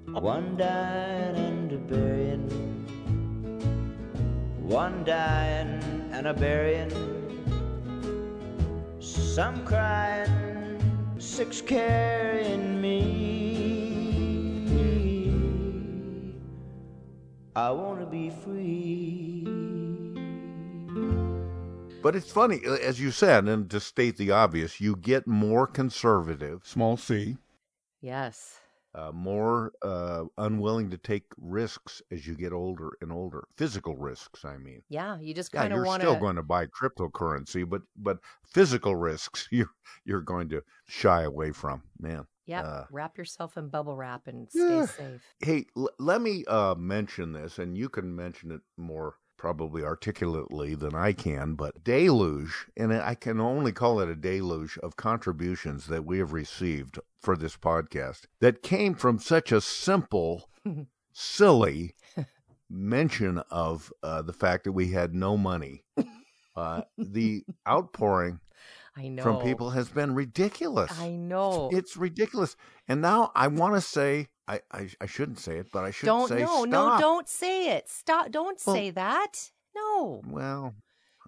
[0.13, 2.49] One dying and a burying.
[4.63, 5.83] One dying
[6.13, 6.93] and a burying.
[9.01, 10.79] Some crying,
[11.19, 12.95] six carrying me.
[17.57, 19.58] I want to be free.
[22.09, 25.67] But it's funny, uh, as you said, and to state the obvious, you get more
[25.67, 27.37] conservative, small c,
[28.01, 28.61] Yes.
[28.95, 33.45] uh, more uh, unwilling to take risks as you get older and older.
[33.59, 34.85] Physical risks, I mean.
[34.89, 35.19] Yeah.
[35.21, 36.07] You just Yeah, kind of want to.
[36.07, 36.21] you're want still to.
[36.21, 39.75] going to buy cryptocurrency, but but physical risks you're
[40.07, 42.27] you're going to shy away from, man.
[42.47, 42.63] Yeah.
[42.63, 44.87] uh, wrap yourself in bubble wrap and stay Yeah.
[44.87, 45.21] safe.
[45.41, 50.75] Hey, l- let me uh, mention this, and you can mention it more probably articulately
[50.75, 55.87] than I can, but deluge, and I can only call it a deluge of contributions
[55.87, 60.51] that we have received for this podcast that came from such a simple,
[61.13, 61.95] silly
[62.69, 65.85] mention of uh, the fact that we had no money.
[66.57, 68.41] Uh, the outpouring
[68.99, 69.23] I know.
[69.23, 70.91] from people has been ridiculous.
[71.01, 71.71] I know.
[71.73, 72.57] It's ridiculous.
[72.89, 76.07] And now I want to say, I, I, I shouldn't say it, but I should
[76.07, 76.69] don't say no stop.
[76.69, 77.89] no don't say it.
[77.89, 78.31] Stop.
[78.31, 79.51] Don't Well- say that.
[79.77, 80.23] No.
[80.27, 80.75] Well,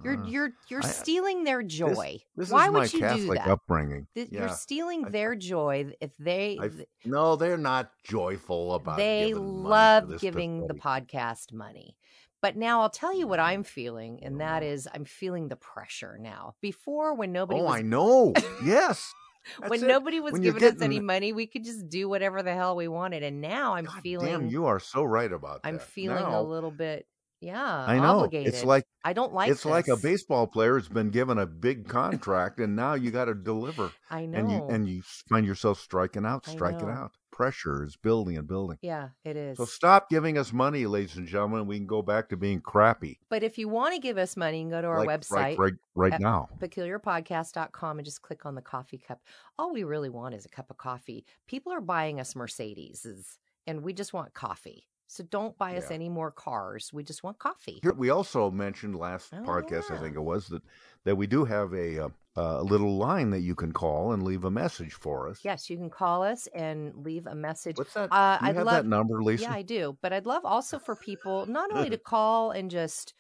[0.03, 2.19] You're uh, you're you're I- stealing their joy.
[2.35, 3.47] This, Why is my would you Catholic do that?
[3.49, 4.07] upbringing.
[4.15, 4.41] Th- yeah.
[4.41, 6.73] You're stealing their joy if they I f-
[7.05, 8.97] no, they're not joyful about.
[8.97, 11.97] they love giving the podcast money.
[12.43, 13.49] But now I'll tell you what mm-hmm.
[13.49, 14.73] I'm feeling, and that mm-hmm.
[14.73, 16.55] is I'm feeling the pressure now.
[16.61, 18.33] Before, when nobody Oh, was I know.
[18.65, 19.13] yes.
[19.69, 19.87] when it.
[19.87, 22.89] nobody was When giving us any money, we could just do whatever the hell we
[22.89, 23.23] wanted.
[23.23, 25.69] And now I'm feeling Damn, you are so right about that.
[25.69, 27.07] I'm feeling a little bit
[27.41, 28.19] yeah, I know.
[28.19, 28.53] obligated.
[28.53, 31.89] It's like I don't like it's like a baseball player has been given a big
[31.89, 33.93] contract, and now you got to deliver.
[34.11, 37.13] I know, And you and you find yourself striking out, striking out.
[37.41, 38.77] Pressure is building and building.
[38.83, 39.57] Yeah, it is.
[39.57, 41.67] So stop giving us money, ladies and gentlemen.
[41.67, 43.19] We can go back to being crappy.
[43.31, 45.57] But if you want to give us money, you can go to our Like- website
[45.57, 46.51] right- right at now.
[46.59, 49.21] peculiarpodcast.com and just click on the coffee cup.
[49.59, 51.25] All we really want is a cup of coffee.
[51.47, 54.87] People are buying us Mercedes and we just want coffee.
[55.07, 55.95] So don't buy us Yeah.
[55.97, 56.93] any more cars.
[56.93, 57.81] We just want coffee.
[57.83, 60.63] Here, we also mentioned last Oh, podcast, I think it was that
[61.05, 62.09] that we do have a uh,
[62.41, 65.41] a little line that you can call and leave a message for us.
[65.43, 67.77] Yes, you can call us and leave a message.
[67.77, 68.13] What's that?
[68.13, 69.45] Uh, you I'd have love, that number, Lisa?
[69.45, 69.97] Yeah, I do.
[70.03, 73.15] But I'd love also for people not only to call and just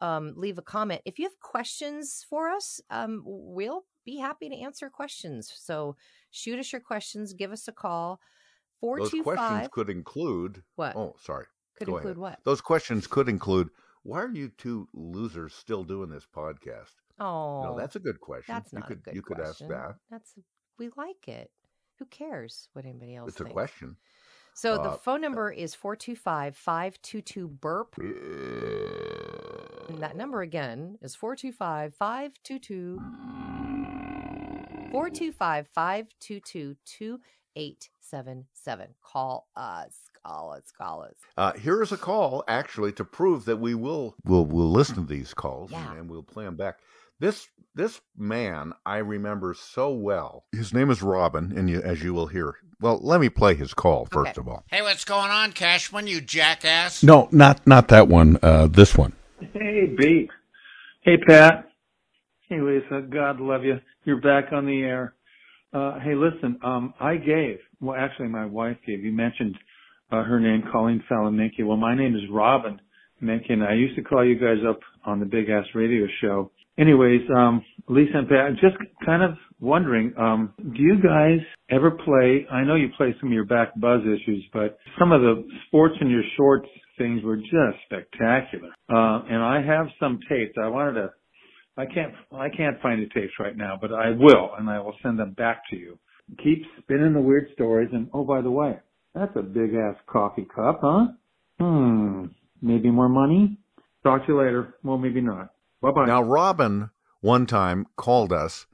[0.00, 1.02] um, leave a comment.
[1.04, 5.52] If you have questions for us, um, we'll be happy to answer questions.
[5.56, 5.96] So
[6.30, 7.32] shoot us your questions.
[7.32, 8.20] Give us a call.
[8.80, 9.70] Four Those two questions five.
[9.70, 10.94] could include What?
[10.96, 11.46] Oh, sorry.
[11.78, 12.18] Could Go include ahead.
[12.18, 12.38] what?
[12.44, 13.70] Those questions could include
[14.02, 16.92] why are you two losers still doing this podcast?
[17.18, 18.54] Oh, no, that's a good question.
[18.54, 19.72] That's you not could a good you could question.
[19.72, 19.96] ask that.
[20.10, 20.34] That's
[20.78, 21.50] we like it.
[21.98, 23.96] Who cares what anybody else It's a question.
[24.54, 27.96] So the Uh, phone number is 425-522 burp.
[29.88, 32.98] And that number again is 425-522
[37.56, 38.88] 425-522-2877.
[39.02, 39.94] Call us.
[40.24, 40.72] Call us.
[40.76, 41.14] Call us.
[41.36, 45.02] Uh, here is a call actually to prove that we will we'll, we'll listen to
[45.02, 45.90] these calls Yeah.
[45.90, 46.78] and, and we'll play them back.
[47.18, 50.44] This this man I remember so well.
[50.52, 52.54] His name is Robin, and you, as you will hear.
[52.80, 54.64] Well, let me play his call first of all.
[54.70, 57.02] Hey, what's going on, Cashman, you jackass?
[57.02, 58.38] No, not not that one.
[58.42, 59.14] Uh, this one.
[59.40, 60.28] Hey, Beat.
[61.02, 61.70] Hey, Pat.
[62.48, 63.00] Hey, Lisa.
[63.08, 63.76] God love you.
[64.04, 65.14] You're back on the air.
[65.72, 66.58] Uh, hey, listen.
[66.62, 67.58] Um, I gave.
[67.80, 69.04] Well, actually, my wife gave.
[69.04, 69.56] You mentioned
[70.12, 71.64] uh, her name, Colleen Salaminki.
[71.66, 72.78] Well, my name is Robin
[73.20, 73.62] Mencken.
[73.62, 76.50] I used to call you guys up on the Big Ass Radio Show.
[76.78, 81.38] Anyways, um, Lisa and Pat, I'm just kind of wondering, um, do you guys
[81.70, 82.46] ever play?
[82.50, 85.94] I know you play some of your back buzz issues, but some of the sports
[86.00, 88.68] in your shorts things were just spectacular.
[88.90, 90.54] Uh, and I have some tapes.
[90.62, 91.10] I wanted to.
[91.78, 92.14] I can't.
[92.32, 95.32] I can't find the tapes right now, but I will, and I will send them
[95.32, 95.98] back to you.
[96.42, 98.78] Keep spinning the weird stories, and oh, by the way,
[99.14, 101.06] that's a big ass coffee cup, huh?
[101.60, 102.26] Hmm.
[102.62, 103.58] Maybe more money.
[104.02, 104.74] Talk to you later.
[104.82, 105.50] Well, maybe not.
[105.80, 106.06] Bye bye.
[106.06, 108.66] Now, Robin one time called us,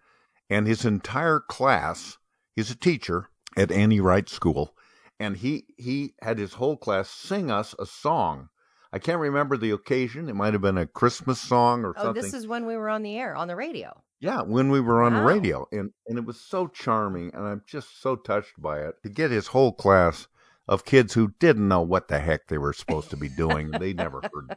[0.51, 2.19] and his entire class.
[2.55, 4.77] He's a teacher at Annie Wright School,
[5.19, 8.51] and he he had his whole class sing us a song.
[8.93, 10.29] I can't remember the occasion.
[10.29, 12.03] It might have been a Christmas song or oh, something.
[12.03, 12.23] Oh, something.
[12.23, 14.03] this is when we were on the air, on the radio.
[14.21, 17.62] Yeah, when we were on the radio, and and it was so charming, and I'm
[17.67, 20.29] just so touched by it to get his whole class
[20.72, 23.70] of kids who didn't know what the heck they were supposed to be doing.
[23.70, 24.56] they never heard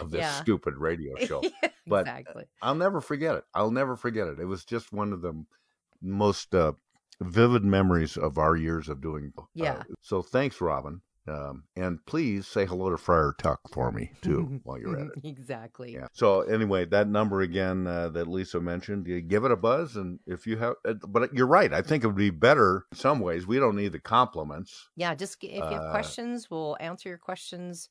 [0.00, 0.32] of this Yeah.
[0.42, 1.40] stupid radio show.
[1.42, 2.44] Yeah, but exactly.
[2.60, 3.44] I'll never forget it.
[3.54, 4.40] I'll never forget it.
[4.40, 5.44] It was just one of the
[6.02, 6.72] most uh,
[7.20, 9.32] vivid memories of our years of doing.
[9.38, 9.82] uh, Yeah.
[10.00, 11.00] so thanks, Robin.
[11.28, 15.24] Um, and please say hello to Friar Tuck for me too while you're at it.
[15.24, 15.92] exactly.
[15.94, 16.08] Yeah.
[16.12, 20.18] So anyway, that number again uh, that Lisa mentioned, you give it a buzz, and
[20.26, 21.72] if you have, uh, but you're right.
[21.72, 23.46] I think it would be better in some ways.
[23.46, 24.88] We don't need the compliments.
[24.96, 27.88] Yeah, just g- if you have Uh, questions, we'll answer your questions.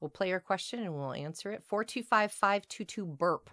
[0.00, 1.62] We'll play your question and we'll answer it.
[1.66, 3.50] Four two five five two two burp.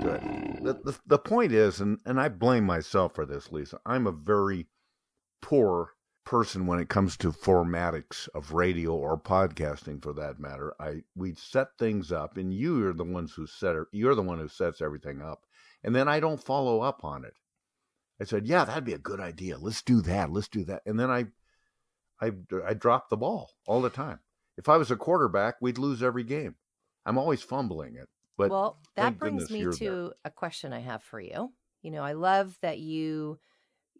[0.00, 0.20] Good.
[0.62, 3.80] The, the the point is, and and I blame myself for this, Lisa.
[3.84, 4.66] I'm a very
[5.42, 5.90] poor
[6.24, 10.74] person when it comes to formatics of radio or podcasting, for that matter.
[10.80, 13.84] I we set things up, and you are the ones who set it.
[13.92, 15.44] You're the one who sets everything up,
[15.82, 17.34] and then I don't follow up on it.
[18.20, 19.58] I said, "Yeah, that'd be a good idea.
[19.58, 20.30] Let's do that.
[20.30, 21.26] Let's do that," and then I,
[22.20, 22.32] I,
[22.66, 24.20] I drop the ball all the time.
[24.56, 26.56] If I was a quarterback, we'd lose every game.
[27.06, 28.08] I'm always fumbling it.
[28.36, 30.10] But well, that brings me to there.
[30.24, 31.52] a question I have for you.
[31.82, 33.38] You know, I love that you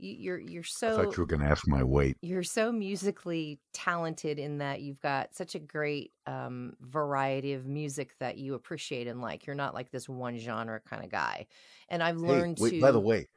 [0.01, 0.89] you- you're you're so.
[0.89, 2.17] I thought you were going to ask my weight.
[2.23, 8.17] you're so musically talented in that you've got such a great um, variety of music
[8.19, 9.47] that you appreciate and like.
[9.47, 11.47] You're not like this one genre kind of guy.
[11.89, 12.81] And I've learned hey, wait, to.
[12.81, 13.29] by the way,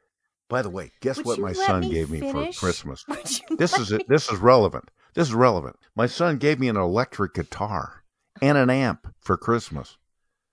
[0.48, 3.04] by the way, guess Would what my son me gave me for Christmas?
[3.58, 4.08] This is it.
[4.08, 4.90] This is relevant.
[5.14, 5.76] This is relevant.
[5.94, 8.02] My son gave me an electric guitar
[8.42, 9.96] and an amp for Christmas.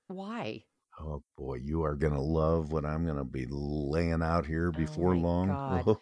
[0.08, 0.64] Why?
[1.04, 5.14] Oh boy, you are gonna love what I'm gonna be laying out here oh before
[5.14, 5.98] Oh long.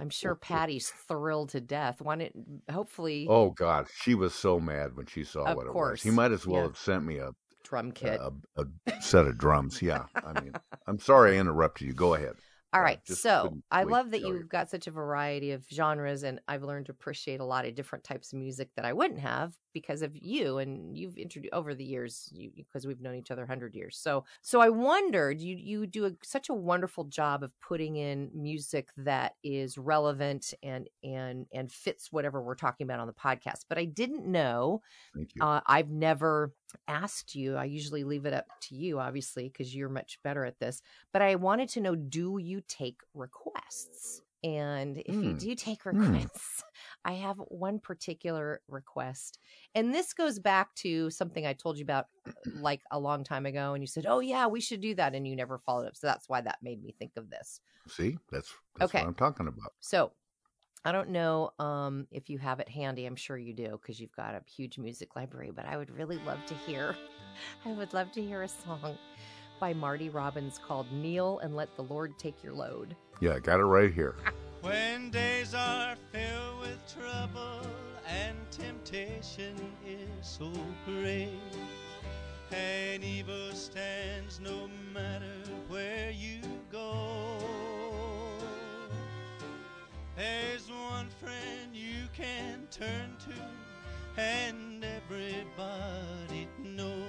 [0.00, 2.00] I'm sure Patty's thrilled to death.
[2.00, 5.66] Why don't mm, hopefully Oh God, she was so mad when she saw Of what
[5.66, 6.02] it course, was.
[6.02, 6.66] He might as well yeah.
[6.66, 7.30] have sent me a
[7.62, 8.20] drum kit.
[8.20, 9.80] a, a set of drums.
[9.80, 10.52] Yeah, I mean,
[10.86, 11.94] I'm sorry I interrupted you.
[11.94, 12.34] Go ahead.
[12.74, 16.62] All I So I love that you've got such a variety of genres, and I've
[16.62, 20.00] learned to appreciate a lot of different types of music that I wouldn't have because
[20.00, 20.56] of you.
[20.58, 23.98] And you've introduced over the years, because we've known each other hundred years.
[23.98, 28.30] So, so I wondered, you you do a, such a wonderful job of putting in
[28.34, 33.66] music that is relevant and and and fits whatever we're talking about on the podcast.
[33.68, 34.80] But I didn't know.
[35.14, 35.42] Thank you.
[35.44, 36.54] Uh, I've never
[36.88, 37.56] asked you.
[37.56, 40.80] I usually leave it up to you, obviously, because you're much better at this.
[41.12, 44.22] But I wanted to know: Do you take requests?
[44.44, 45.38] And if you Hmm.
[45.38, 45.88] do take Hmm.
[45.92, 46.64] requests,
[47.04, 49.38] I have one particular request,
[49.74, 52.06] and this goes back to something I told you about
[52.54, 53.74] like a long time ago.
[53.74, 55.96] And you said, "Oh yeah, we should do that," and you never followed up.
[55.96, 57.60] So that's why that made me think of this.
[57.88, 59.00] See, that's that's Okay.
[59.00, 59.72] what I'm talking about.
[59.80, 60.12] So
[60.84, 63.06] I don't know um, if you have it handy.
[63.06, 65.52] I'm sure you do because you've got a huge music library.
[65.54, 66.98] But I would really love to hear.
[67.64, 68.98] I would love to hear a song
[69.62, 73.60] by Marty Robbins called "Kneel and Let the Lord Take Your Load." Yeah, I got
[73.60, 74.16] it right here.
[74.60, 77.66] When days are filled with trouble
[78.08, 79.54] and temptation
[79.86, 80.52] is so
[80.84, 81.30] great,
[82.52, 85.36] and evil stands no matter
[85.68, 87.38] where you go.
[90.16, 97.01] There's one friend you can turn to, and everybody knows.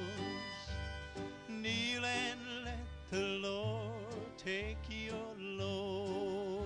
[1.93, 2.77] Kneel and let
[3.11, 6.59] the Lord take your load.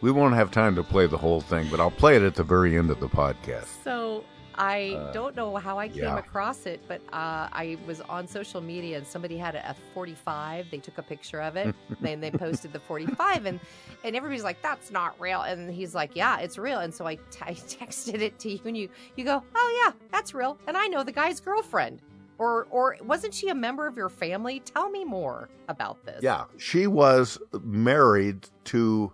[0.00, 2.44] We won't have time to play the whole thing, but I'll play it at the
[2.44, 3.66] very end of the podcast.
[3.82, 6.18] So I Uh, don't know how I came yeah.
[6.18, 10.70] across it, but uh, I was on social media and somebody had a, a 45.
[10.70, 13.58] They took a picture of it and they posted the 45, and
[14.04, 17.16] and everybody's like, "That's not real," and he's like, "Yeah, it's real." And so I,
[17.16, 20.76] t- I texted it to you, and you you go, "Oh yeah, that's real," and
[20.76, 22.00] I know the guy's girlfriend.
[22.38, 24.60] Or, or wasn't she a member of your family?
[24.60, 26.22] Tell me more about this.
[26.22, 29.12] Yeah, she was married to.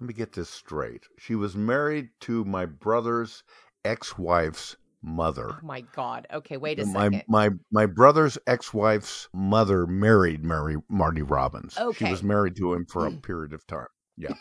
[0.00, 1.04] Let me get this straight.
[1.18, 3.44] She was married to my brother's
[3.84, 5.50] ex-wife's mother.
[5.50, 6.26] Oh my God.
[6.32, 7.24] Okay, wait a my second.
[7.28, 11.76] my my brother's ex-wife's mother married Mary Marty Robbins.
[11.78, 12.06] Okay.
[12.06, 13.86] She was married to him for a period of time.
[14.16, 14.34] Yeah.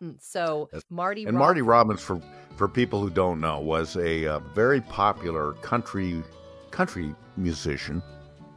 [0.20, 2.20] so Marty And Marty Robbins, for
[2.56, 6.22] for people who don't know, was a uh, very popular country
[6.70, 8.02] country musician.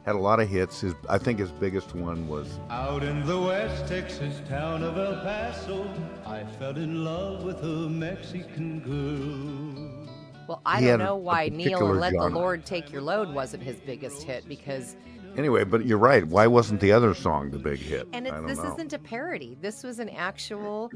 [0.04, 0.80] Had a lot of hits.
[0.80, 5.14] His, I think his biggest one was Out in the West Texas town of El
[5.22, 5.88] Paso,
[6.26, 10.08] I fell in love with a Mexican girl.
[10.48, 12.30] Well, I He don't know a why Kneel particular and Let genre.
[12.30, 14.96] the Lord Take Your Load wasn't his biggest hit because,
[15.36, 15.62] anyway.
[15.62, 16.26] But you're right.
[16.26, 18.08] Why wasn't the other song the big hit?
[18.12, 18.74] and I don't this know.
[18.74, 19.56] isn't a parody.
[19.60, 20.90] This was an actual,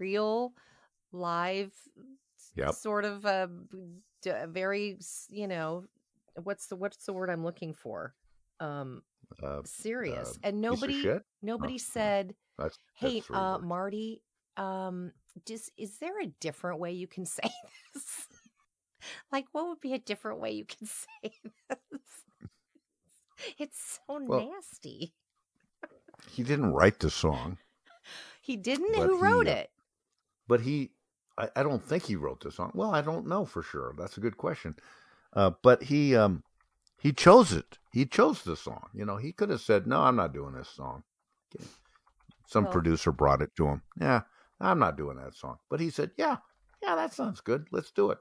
[0.00, 0.52] real,
[1.12, 1.70] live,
[2.56, 2.74] Yep.
[2.74, 3.46] sort of uh,
[4.26, 5.84] a very, you know,
[6.40, 8.14] what's the what's the word I'm looking for?
[8.60, 9.02] Um,
[9.42, 10.30] Uh, serious.
[10.32, 11.08] uh, and nobody,
[11.42, 13.58] nobody Oh, said, That's, "Hey, that's uh.
[13.58, 14.22] Marty,
[14.56, 15.12] um,
[15.46, 17.50] just is there a different way you can say
[17.94, 18.26] this?
[19.32, 21.32] like, what would be a different way you can say
[21.68, 22.00] this?
[23.58, 25.14] It's so Well- nasty.
[26.30, 27.56] he didn't write the song,
[28.42, 28.94] He didn't.
[28.94, 29.70] Who wrote uh, it?
[30.48, 30.90] but he.
[31.38, 32.72] I, I don't think he wrote the song.
[32.74, 33.94] Well, I don't know for sure.
[33.96, 34.74] That's a good question.
[35.32, 36.42] Uh, but he um,
[36.98, 37.78] he chose it.
[37.92, 38.88] He chose the song.
[38.94, 41.04] You know, he could have said, "No, I'm not doing this song."
[41.54, 41.64] Okay.
[42.46, 43.82] Some Well- producer brought it to him.
[44.00, 44.22] Yeah,
[44.60, 45.58] I'm not doing that song.
[45.68, 46.38] But he said, "Yeah,
[46.82, 47.68] yeah, that sounds good.
[47.70, 48.18] Let's do it."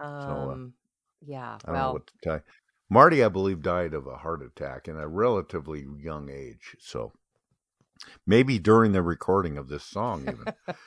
[0.00, 0.74] uh, Um,
[1.20, 1.58] yeah.
[1.64, 2.42] I don't know Well, what to tell you.
[2.90, 6.74] Marty, I believe, died of a heart attack in a relatively young age.
[6.80, 7.12] So
[8.26, 10.46] maybe during the recording of this song, even.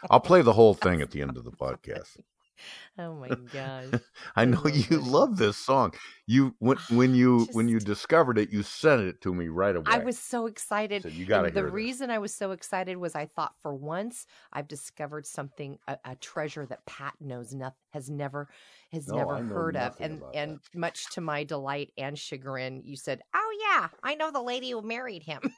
[0.09, 2.17] I'll play the whole thing at the end of the podcast.
[2.97, 3.93] oh my gosh.
[4.35, 5.93] I know you love this song.
[6.27, 9.85] You when when you when you discovered it, you sent it to me right away.
[9.85, 11.05] I was so excited.
[11.05, 13.73] "You gotta and the hear this." reason I was so excited was I thought for
[13.73, 18.47] once I've discovered something a, a treasure that Pat knows nothing has never
[18.91, 23.21] has No, never heard of, and and much to my delight and chagrin, you said,
[23.33, 25.41] "Oh yeah, I know the lady who married him."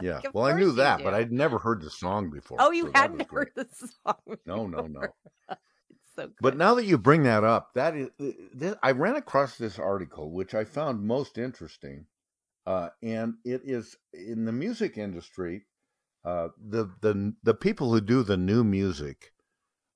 [0.00, 0.18] Yeah.
[0.18, 1.14] Of well, I knew that, but.
[1.14, 2.58] I'd never heard the song before.
[2.60, 3.68] Oh, you so hadn't heard the
[4.04, 4.36] song.
[4.46, 5.14] No, no, no.
[6.16, 9.78] So But now that you bring that up, that is, this, I ran across this
[9.78, 12.06] article which I found most interesting,
[12.66, 15.66] uh, and it is in the music industry.
[16.24, 19.32] Uh, the the the people who do the new music,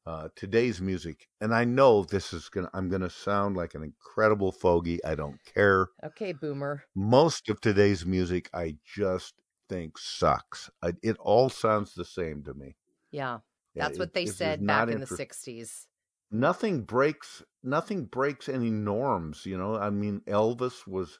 [0.06, 2.70] uh, today's music, and I know this is gonna.
[2.74, 5.04] I'm gonna sound like an incredible fogey.
[5.04, 5.88] I don't care.
[6.02, 6.84] Okay, boomer.
[6.94, 9.34] Most of today's music, I just
[9.68, 10.70] think sucks.
[10.82, 12.76] I, it all sounds the same to me.
[13.10, 13.40] Yeah.
[13.74, 15.87] That's it- what they said back in the 60s.
[16.30, 19.76] Nothing breaks nothing breaks any norms you know?
[19.76, 21.18] I mean elvis was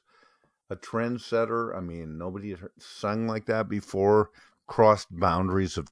[0.69, 1.75] a trendsetter.
[1.75, 4.29] I mean nobody had sung like that before
[4.67, 5.87] crossed boundaries of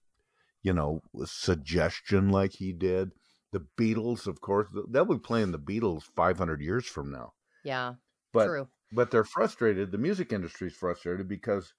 [0.61, 3.11] you know suggestion like he did.
[3.51, 7.33] The beatles of course they'll be playing the beatles 500 years from now.
[7.63, 7.95] Yeah.
[8.33, 8.67] but True.
[8.91, 11.73] but they're frustrated the music industry's frustrated because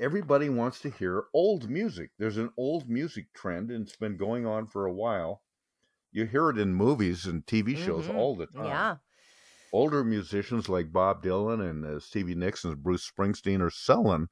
[0.00, 2.10] everybody wants to hear old music.
[2.18, 5.42] There's an old music trend and it's been going on for a while
[6.12, 8.16] you hear it in movies and tv shows Mhm.
[8.16, 8.96] all the time Yeah.
[9.72, 14.28] older musicians like bob dylan and uh, stevie nicks and bruce springsteen are selling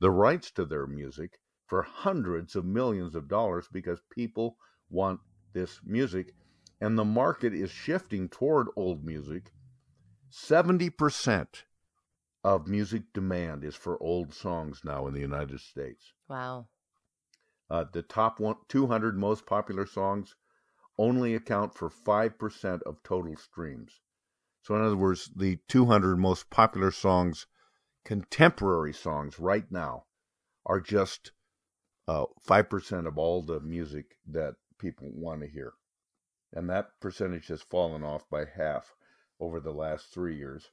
[0.00, 4.56] the rights to their music for hundreds of millions of dollars because people
[4.90, 5.20] want
[5.52, 6.34] this music
[6.80, 9.52] and the market is shifting toward old music
[10.30, 11.64] 70%
[12.44, 16.12] of music demand is for old songs now in the United States.
[16.28, 16.68] Wow.
[17.70, 20.36] Uh, the top one, 200 most popular songs
[20.98, 24.00] only account for 5% of total streams.
[24.62, 27.46] So, in other words, the 200 most popular songs,
[28.04, 30.06] contemporary songs right now,
[30.64, 31.32] are just
[32.08, 35.74] uh, 5% of all the music that people want to hear.
[36.52, 38.94] And that percentage has fallen off by half
[39.40, 40.70] over the last three years.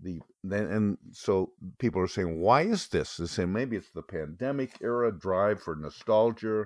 [0.00, 3.16] The then and so people are saying, why is this?
[3.16, 6.64] They say maybe it's the pandemic era drive for nostalgia.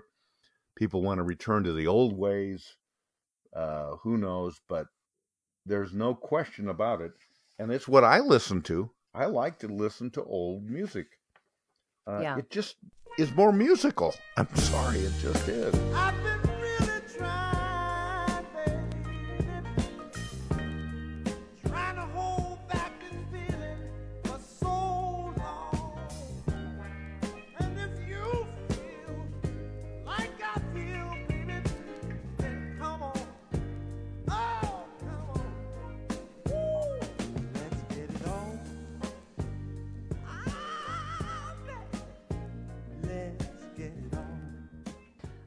[0.75, 2.77] People want to return to the old ways.
[3.57, 4.61] Uh, who knows?
[4.69, 4.87] But
[5.65, 7.13] there's no question about it,
[7.59, 8.91] and it's what I listen to.
[9.15, 11.07] I like to listen to old music.
[12.07, 12.39] Uh, Yeah.
[12.39, 12.77] It just
[13.19, 14.15] is more musical.
[14.37, 15.75] I'm sorry, it just is.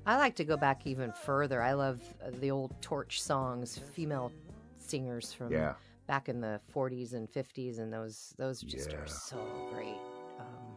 [0.10, 1.62] I like to go back even further.
[1.62, 4.32] I love uh, the old torch songs, female
[4.80, 5.76] singers from Yeah.
[6.08, 8.98] back in the 40s and 50s, and those those just Yeah.
[8.98, 9.38] are so
[9.72, 10.00] great.
[10.40, 10.76] Um,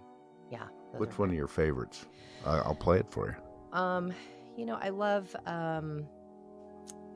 [0.51, 0.69] yeah.
[0.99, 2.05] Which one of your favorites?
[2.45, 3.79] I, I'll play it for you.
[3.79, 4.13] Um,
[4.55, 6.07] you know, I love um,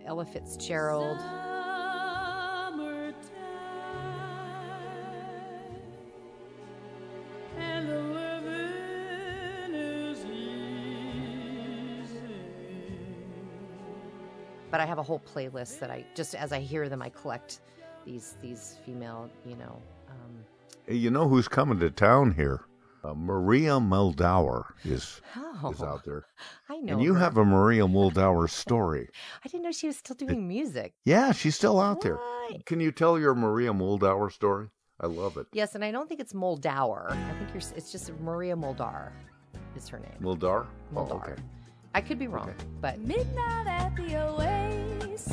[0.06, 1.18] Ella Fitzgerald.
[14.76, 17.60] But I have a whole playlist that I just as I hear them, I collect
[18.04, 19.80] these these female, you know.
[20.10, 20.44] Um,
[20.86, 22.60] Hey, you know who's coming to town here?
[23.02, 26.26] Uh, Maria Muldaur is Oh, is out there,
[26.68, 26.92] I know.
[26.92, 27.20] and you her.
[27.20, 29.08] have a Maria Muldaur story.
[29.44, 30.92] I didn't know she was still doing music.
[31.06, 32.18] Yeah, she's still out there.
[32.66, 34.68] Can you tell your Maria Muldaur story?
[35.00, 35.46] I love it.
[35.54, 37.12] Yes, and I don't think it's Moldauer.
[37.12, 37.62] I think you're.
[37.78, 39.08] It's just Maria Moldar,
[39.74, 40.18] is her name.
[40.20, 40.66] Muldaur?
[40.94, 41.22] Oh, Muldaur.
[41.32, 41.42] okay.
[41.96, 45.32] I could be wrong, but Midnight at the oasis.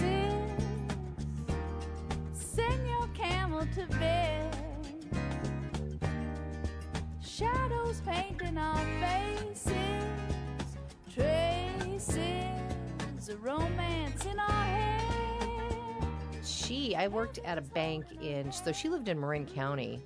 [2.32, 4.56] Send your camel to bed.
[7.22, 9.76] Shadows painting our faces.
[11.14, 12.08] Traces
[13.28, 16.08] of romance in our head.
[16.46, 16.96] she.
[16.96, 18.54] I worked at a bank in.
[18.54, 20.00] So she lived in Marin County,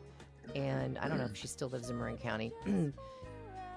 [0.56, 2.52] and I don't know if she still lives in Marin County,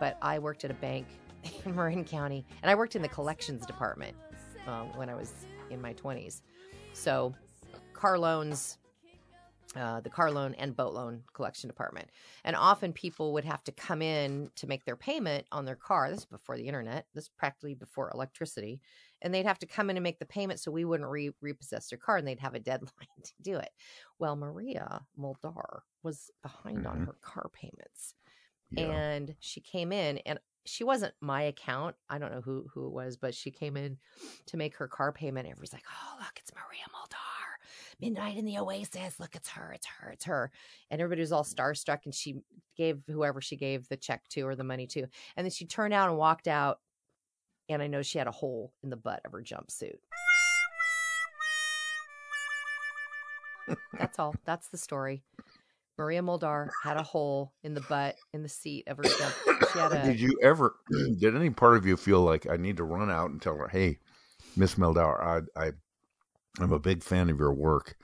[0.00, 1.06] but I worked at a bank
[1.64, 4.16] in Marin County, and I worked in the collections department
[4.66, 5.32] um, when I was
[5.70, 6.42] in my twenties.
[6.92, 7.34] So
[7.94, 8.78] car loans,
[9.76, 12.08] uh, the car loan and boat loan collection department.
[12.44, 16.10] And often people would have to come in to make their payment on their car.
[16.10, 18.80] This is before the internet, this is practically before electricity.
[19.22, 21.88] And they'd have to come in and make the payment so we wouldn't re- repossess
[21.90, 22.90] their car and they'd have a deadline
[23.22, 23.70] to do it.
[24.18, 27.06] Well, Maria Muldaur was behind on Mhm.
[27.06, 28.14] her car payments.
[28.72, 28.84] Yeah.
[28.86, 31.96] And she came in and she wasn't my account.
[32.08, 33.98] I don't know who who it was, but she came in
[34.46, 35.46] to make her car payment.
[35.46, 39.18] Everybody's like, "Oh, look, it's Maria Muldaur, Midnight in the Oasis.
[39.18, 40.50] Look, it's her, it's her, it's her."
[40.90, 41.54] And everybody was all mm.
[41.54, 42.04] starstruck.
[42.04, 42.36] And she
[42.76, 45.06] gave whoever she gave the check to or the money to.
[45.36, 46.80] And then she turned out and walked out.
[47.68, 49.98] And I know she had a hole in the butt of her jumpsuit.
[53.98, 54.34] That's all.
[54.44, 55.22] That's the story.
[56.00, 59.92] Maria Muldaur had a hole in the butt in the seat of her jump.
[59.92, 60.74] A, Did you ever?
[61.18, 63.68] Did any part of you feel like I need to run out and tell her,
[63.68, 63.98] "Hey,
[64.56, 65.72] Miss Meldauer, I, I,
[66.58, 67.96] I'm a big fan of your work,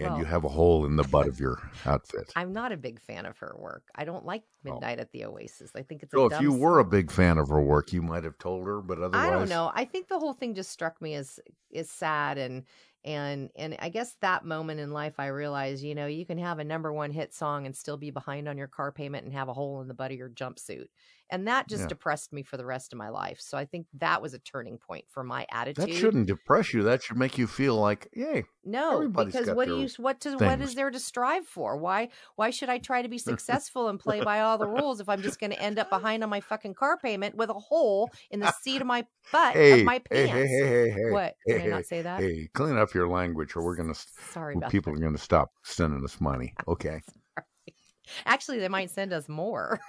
[0.00, 3.00] and you have a hole in the butt of your outfit." I'm not a big
[3.00, 3.84] fan of her work.
[3.94, 4.72] I don't like oh.
[4.72, 5.70] Midnight at the Oasis.
[5.76, 6.58] I think it's a So, if you song.
[6.58, 9.30] were a big fan of her work, you might have told her, but otherwise, I
[9.30, 9.70] don't know.
[9.72, 11.38] I think the whole thing just struck me as
[11.70, 12.64] is sad and
[13.04, 16.58] and and I guess that moment in life I realized, you know, you can have
[16.58, 19.48] a number one hit song and still be behind on your car payment and have
[19.48, 20.86] a hole in the butt of your jumpsuit.
[21.30, 21.88] And that just Yeah.
[21.88, 23.38] depressed me for the rest of my life.
[23.40, 25.84] So I think that was a turning point for my attitude.
[25.84, 26.82] That shouldn't depress you.
[26.82, 30.60] That should make you feel like, yay, No, because what do you what to what
[30.60, 31.76] is there to strive for?
[31.76, 35.08] Why why should I try to be successful and play by all the rules if
[35.08, 38.12] I'm just going to end up behind on my fucking car payment with a hole
[38.30, 40.32] in the seat of my butt Hey, of my pants?
[40.32, 41.34] hey, hey, hey, hey, What?
[41.46, 42.22] hey, Can I not say that?
[42.22, 43.94] Hey, clean up your language, or we're gonna.
[43.94, 46.54] Sorry well, about people are gonna stop sending us money.
[46.66, 47.00] Okay,
[48.26, 49.80] Actually, they might send us more.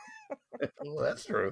[0.83, 1.51] Well, that's true.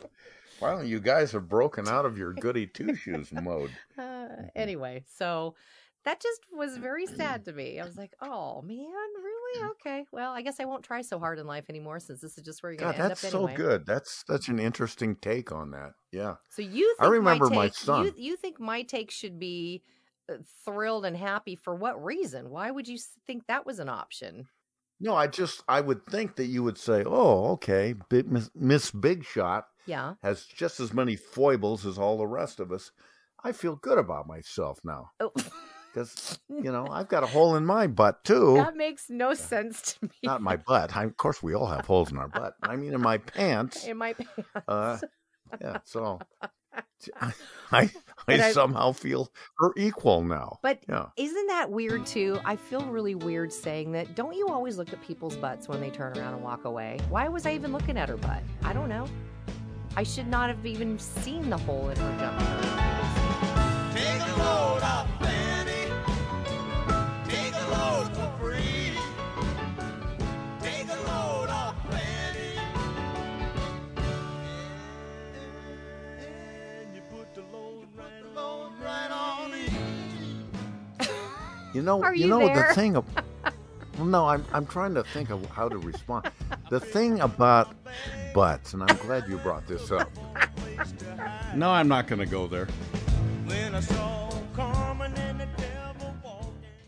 [0.60, 3.72] Finally, you guys have broken out of your goody two shoes mode.
[3.98, 5.56] Uh, anyway, so
[6.06, 7.80] that just was very sad to me.
[7.80, 9.70] I was like, "Oh man, really?
[9.72, 10.06] Okay.
[10.12, 12.62] Well, I guess I won't try so hard in life anymore since this is just
[12.62, 13.86] where you're going to end that's so anyway." good.
[13.86, 15.94] That's such an interesting take on that.
[16.12, 16.36] Yeah.
[16.50, 18.06] So you I remember my, my son.
[18.06, 19.84] You, you think my take should be
[20.32, 22.52] uh, thrilled and happy for what reason?
[22.52, 24.48] Why would you think that was an option?
[25.00, 29.24] No, I just I would think that you would say, "Oh, okay, Miss, Miss Big
[29.26, 30.16] Shot Yeah.
[30.24, 32.92] has just as many foibles as all the rest of us."
[33.44, 35.32] I feel good about myself now Oh,
[35.94, 38.56] because you know I've got a hole in my butt too.
[38.56, 40.12] that makes no sense to me.
[40.24, 40.96] Not my butt.
[40.98, 42.54] I, of course, we all have holes in our butt.
[42.64, 43.86] I mean, in my pants.
[43.86, 44.50] in my pants.
[44.68, 44.98] Uh,
[45.62, 45.78] yeah.
[45.86, 46.20] So
[47.22, 47.34] I
[47.72, 47.90] I,
[48.28, 50.60] I- somehow feel her equal now.
[50.62, 51.06] But yeah.
[51.18, 52.40] isn't that weird too?
[52.46, 54.16] I feel really weird saying that.
[54.16, 57.00] Don't you always look at people's butts when they turn around and walk away?
[57.10, 58.42] Why was I even looking at her butt?
[58.64, 59.08] I don't know.
[59.96, 62.87] I should not have even seen the hole in her jumper.
[81.78, 82.70] You know, Are you, you know there?
[82.70, 82.96] the thing.
[82.96, 83.06] Of,
[84.00, 86.32] well, no, I'm I'm trying to think of how to respond.
[86.72, 87.76] The thing about
[88.34, 90.10] butts, and I'm glad you brought this up.
[91.56, 92.68] No, I'm not going to go there.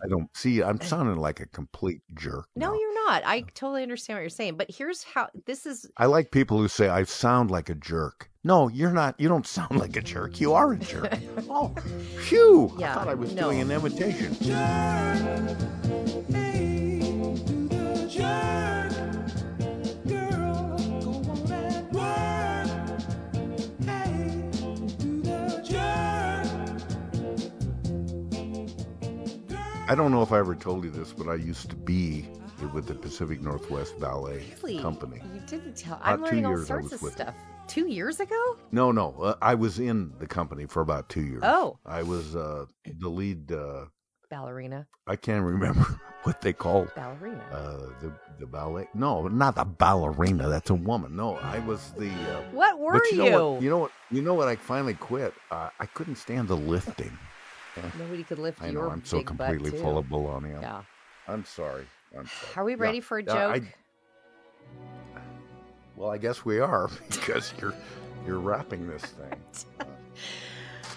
[0.04, 0.62] I don't see.
[0.62, 0.86] I'm eh.
[0.86, 2.48] sounding like a complete jerk.
[2.56, 3.24] No, you're not.
[3.26, 4.58] I totally understand what you're saying.
[4.58, 8.30] But here's how this is I like people who say I sound like a jerk.
[8.44, 9.20] No, you're not.
[9.20, 10.40] You don't sound like a jerk.
[10.40, 11.14] You are a jerk.
[11.50, 11.74] oh,
[12.22, 12.74] phew!
[12.78, 13.44] Yeah, I thought I was no.
[13.44, 14.36] doing an imitation.
[29.90, 32.28] I don't know if I ever told you this, but I used to be
[32.74, 35.20] with the Pacific Northwest Ballet really Company.
[35.34, 35.96] You didn't tell.
[35.96, 37.34] About I'm learning all sorts of stuff.
[37.68, 38.58] Two years ago?
[38.72, 41.42] No, no, uh, I was in the company for about two years.
[41.44, 41.80] Oh.
[41.88, 42.66] I was uh,
[43.00, 43.52] the lead.
[43.52, 43.86] Uh,
[44.30, 44.86] Ballerina.
[45.08, 47.44] I can't remember what they called Ballerina.
[47.52, 48.88] uh, the the ballet.
[48.94, 50.50] No, not the ballerina.
[50.50, 51.16] That's a woman.
[51.16, 52.10] No, I was the.
[52.10, 53.32] Uh, What were but you know you?
[53.54, 53.62] what?
[53.64, 53.92] You know what?
[54.12, 54.48] You know what?
[54.48, 55.34] I finally quit.
[55.50, 57.18] Uh, I couldn't stand the lifting.
[57.98, 58.72] Nobody could lift I know.
[58.82, 59.78] your I'm so big butt, completely too.
[59.84, 60.60] full of baloney.
[60.62, 60.82] Yeah.
[61.28, 61.86] I'm sorry.
[62.18, 62.54] I'm sorry.
[62.56, 62.78] Are we Yeah.
[62.80, 63.64] ready for a I- joke?
[65.96, 67.74] well, I guess we are because you're
[68.26, 69.36] you're wrapping this thing.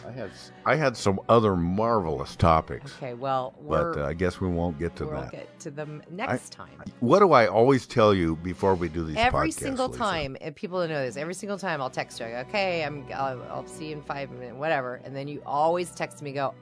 [0.05, 0.31] Uh, I had
[0.67, 3.63] I had some other marvelous topics, Okay, well, but
[3.97, 5.31] we're, uh, I guess we won't get to we'll that.
[5.31, 6.83] get to them next time.
[6.99, 9.99] What do I always tell you before we do these Every podcasts, single Lisa?
[9.99, 11.17] time, and people know this.
[11.17, 12.27] Every single time, I'll text you.
[12.27, 13.05] Okay, I'm.
[13.15, 15.01] I'll, I'll see you in five minutes, whatever.
[15.05, 16.33] And then you always text me.
[16.33, 16.53] Go,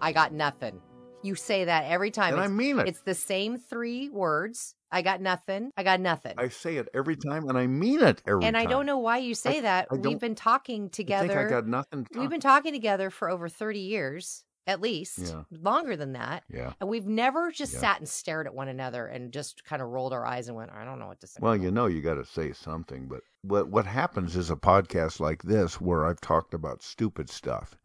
[0.00, 0.80] I got nothing.
[1.22, 2.32] You say that every time.
[2.34, 2.88] And I It's- mean it.
[2.88, 4.74] It's the same three words.
[4.90, 5.70] I got nothing.
[5.76, 6.34] I got nothing.
[6.38, 8.66] I say it every time, and I mean it every and time.
[8.66, 9.86] I don't know why you say that.
[9.90, 11.28] I We've been talking together.
[11.28, 12.06] think I got nothing?
[12.14, 15.42] We've been talking together for over 30 years, at least, Yeah.
[15.52, 16.42] longer than that.
[16.48, 16.72] Yeah.
[16.80, 17.80] And we've never just Yeah.
[17.80, 20.72] sat and stared at one another and just kind of rolled our eyes and went,
[20.72, 21.38] I don't know what to say.
[21.40, 23.06] Well, you know, you got to say something.
[23.06, 27.76] But what what happens is a podcast like this where I've talked about stupid stuff.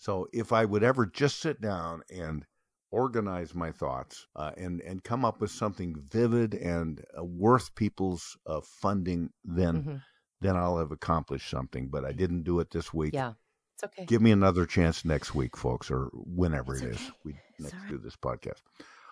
[0.00, 2.46] So if I would ever just sit down and
[2.90, 8.36] organize my thoughts uh, and and come up with something vivid and uh, worth people's
[8.46, 10.02] uh, funding, then Mhm.
[10.40, 11.88] then I'll have accomplished something.
[11.90, 13.12] But I didn't do it this week.
[13.12, 13.34] Yeah,
[13.74, 14.06] it's okay.
[14.06, 17.12] Give me another chance next week, folks, or whenever It's it is okay.
[17.24, 18.62] we It's next all do this podcast.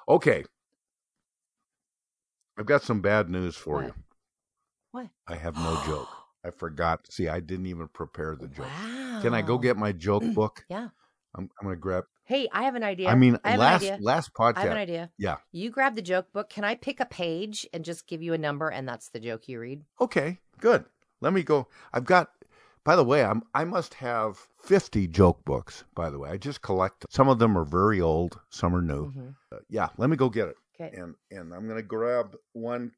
[0.08, 0.44] Okay.
[2.58, 3.84] I've got some bad news for What?
[3.84, 3.94] you.
[4.92, 5.08] What?
[5.26, 6.08] I have no joke.
[6.44, 7.12] I forgot.
[7.12, 8.66] See, I didn't even prepare the joke.
[9.22, 10.64] Can I go get my joke book?
[10.68, 10.88] Yeah.
[11.34, 12.04] I'm, I'm going to grab.
[12.24, 13.08] Hey, I have an idea.
[13.08, 15.10] I mean, I last last I have an idea.
[15.18, 15.36] Yeah.
[15.52, 16.50] You grab the joke book.
[16.50, 19.48] Can I pick a page and just give you a number, and that's the joke
[19.48, 19.82] you read?
[20.00, 20.38] Okay.
[20.60, 20.84] Good.
[21.20, 21.68] Let me go.
[21.92, 22.30] I've got.
[22.84, 25.84] By the way, I'm I must have 50 joke books.
[25.94, 27.06] By the way, I just collect.
[27.10, 28.38] Some of them are very old.
[28.50, 29.12] Some are new.
[29.12, 29.34] Mhm.
[29.52, 29.88] Uh, yeah.
[29.96, 30.56] Let me go get it.
[30.80, 30.94] Okay.
[30.96, 32.92] And and I'm going to grab one.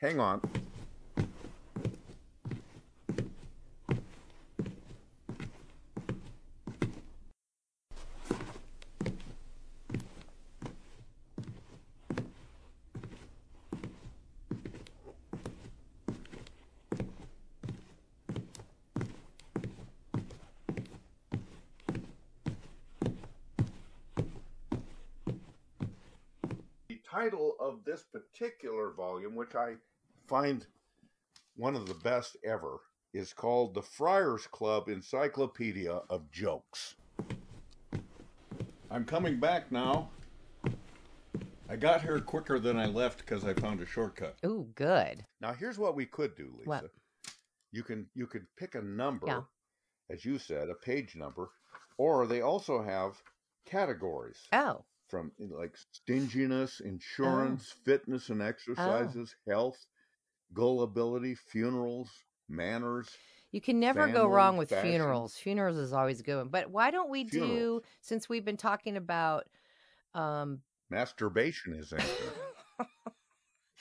[0.00, 0.40] Hang on.
[26.88, 29.74] The title of this particular volume, which I
[30.26, 30.66] find
[31.56, 32.78] one of the best ever,
[33.12, 36.96] is called The Friars Club Encyclopedia of Jokes.
[38.90, 40.10] I'm coming back now.
[41.68, 44.38] I got here quicker than I left because I found a shortcut.
[44.44, 45.24] Ooh, good.
[45.40, 46.68] Now here's what we could do, Lisa.
[46.68, 46.90] What?
[47.70, 49.42] You can you could pick a number, Yeah.
[50.10, 51.50] as you said, a page number,
[51.96, 53.22] or they also have
[53.64, 54.84] categories Oh,
[55.14, 59.78] from like stinginess, insurance, fitness and exercises, health,
[60.52, 62.10] gullibility, funerals,
[62.48, 63.08] manners.
[63.52, 64.90] you can never go wrong with fashion.
[64.90, 65.36] funerals.
[65.36, 66.50] Funerals is always good.
[66.50, 67.80] But why don't we do?
[68.00, 69.44] Since we've been talking about,
[70.14, 72.00] um, Masturbation is there.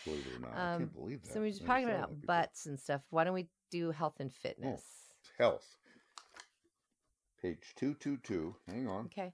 [0.06, 1.34] Believe it or not, I um, can't believe that.
[1.34, 3.02] so we're Never talking about butts and stuff.
[3.10, 4.84] Why don't we do health and fitness?
[5.40, 5.66] health.
[7.42, 8.56] Page two two two.
[8.68, 9.06] Hang on.
[9.06, 9.34] Okay.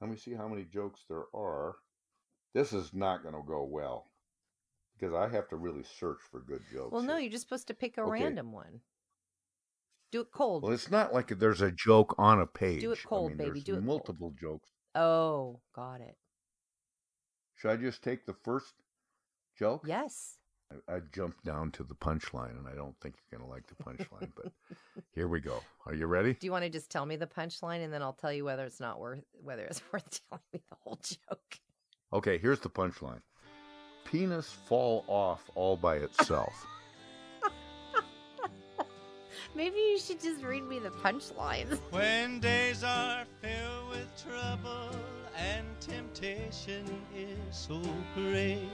[0.00, 1.76] Let me see how many jokes there are.
[2.54, 4.10] This is not going to go well
[4.98, 6.92] because I have to really search for good jokes.
[6.92, 7.22] Well, no, here.
[7.24, 8.10] you're just supposed to pick a Okay.
[8.10, 8.80] random one.
[10.10, 10.64] Do it cold.
[10.64, 12.80] Well, it's not like there's a joke on a page.
[12.80, 13.84] Do it cold, I mean, baby, do it cold.
[13.84, 14.70] multiple jokes.
[14.94, 16.16] oh, got it.
[17.56, 18.72] Should I just take the first
[19.56, 19.84] joke?
[19.86, 20.38] Yes.
[20.70, 23.66] I, I jumped down to the punchline, and I don't think you're going to like
[23.66, 24.52] the punchline, but
[25.14, 25.60] here we go.
[25.86, 26.34] Are you ready?
[26.34, 28.64] Do you want to just tell me the punchline and then I'll tell you whether
[28.64, 31.58] it's not worth whether it's worth telling me the whole joke?
[32.12, 33.20] Okay, here's the punchline.
[34.04, 36.66] Penis fall off all by itself.
[39.54, 41.78] Maybe you should just read me the punchlines.
[41.90, 44.90] When days are filled with trouble
[45.36, 47.80] and temptation is so
[48.14, 48.68] great,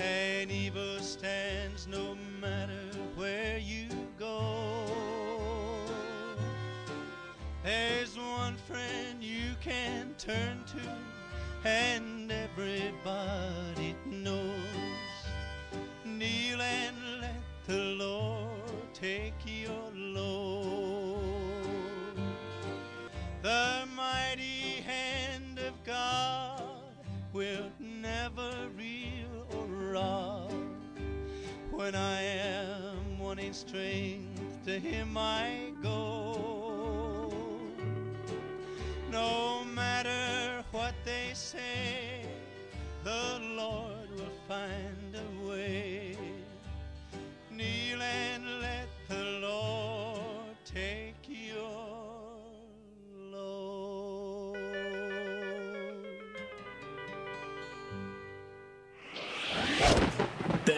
[0.00, 2.80] and evil stands no matter
[3.16, 3.88] where you
[4.18, 4.84] go.
[7.64, 14.52] There's one friend you can turn to, and everybody knows.
[16.04, 21.18] Kneel and let the Lord take your load.
[23.42, 26.72] The mighty hand of God
[27.32, 27.70] will
[31.88, 37.32] When I am wanting strength, to Him I go.
[39.10, 42.26] No matter what they say,
[43.04, 46.14] the Lord will find a way.
[47.50, 48.88] Kneel and let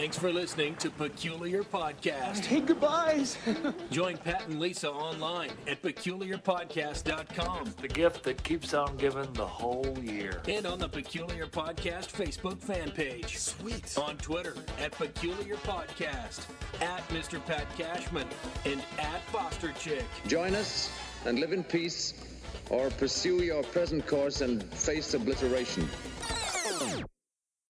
[0.00, 2.46] Thanks for listening to Peculiar Podcast.
[2.46, 3.36] Hey, goodbyes.
[3.90, 7.74] Join Pat and Lisa online at peculiarpodcast.com.
[7.82, 10.40] The gift that keeps on giving the whole year.
[10.48, 13.36] And on the Peculiar Podcast Facebook fan page.
[13.36, 13.94] Sweet.
[13.98, 16.46] On Twitter at Peculiar Podcast,
[16.80, 17.44] at Mr.
[17.44, 18.26] Pat Cashman,
[18.64, 20.06] and at Foster Chick.
[20.26, 20.90] Join us
[21.26, 22.14] and live in peace,
[22.70, 25.86] or pursue your present course and face obliteration.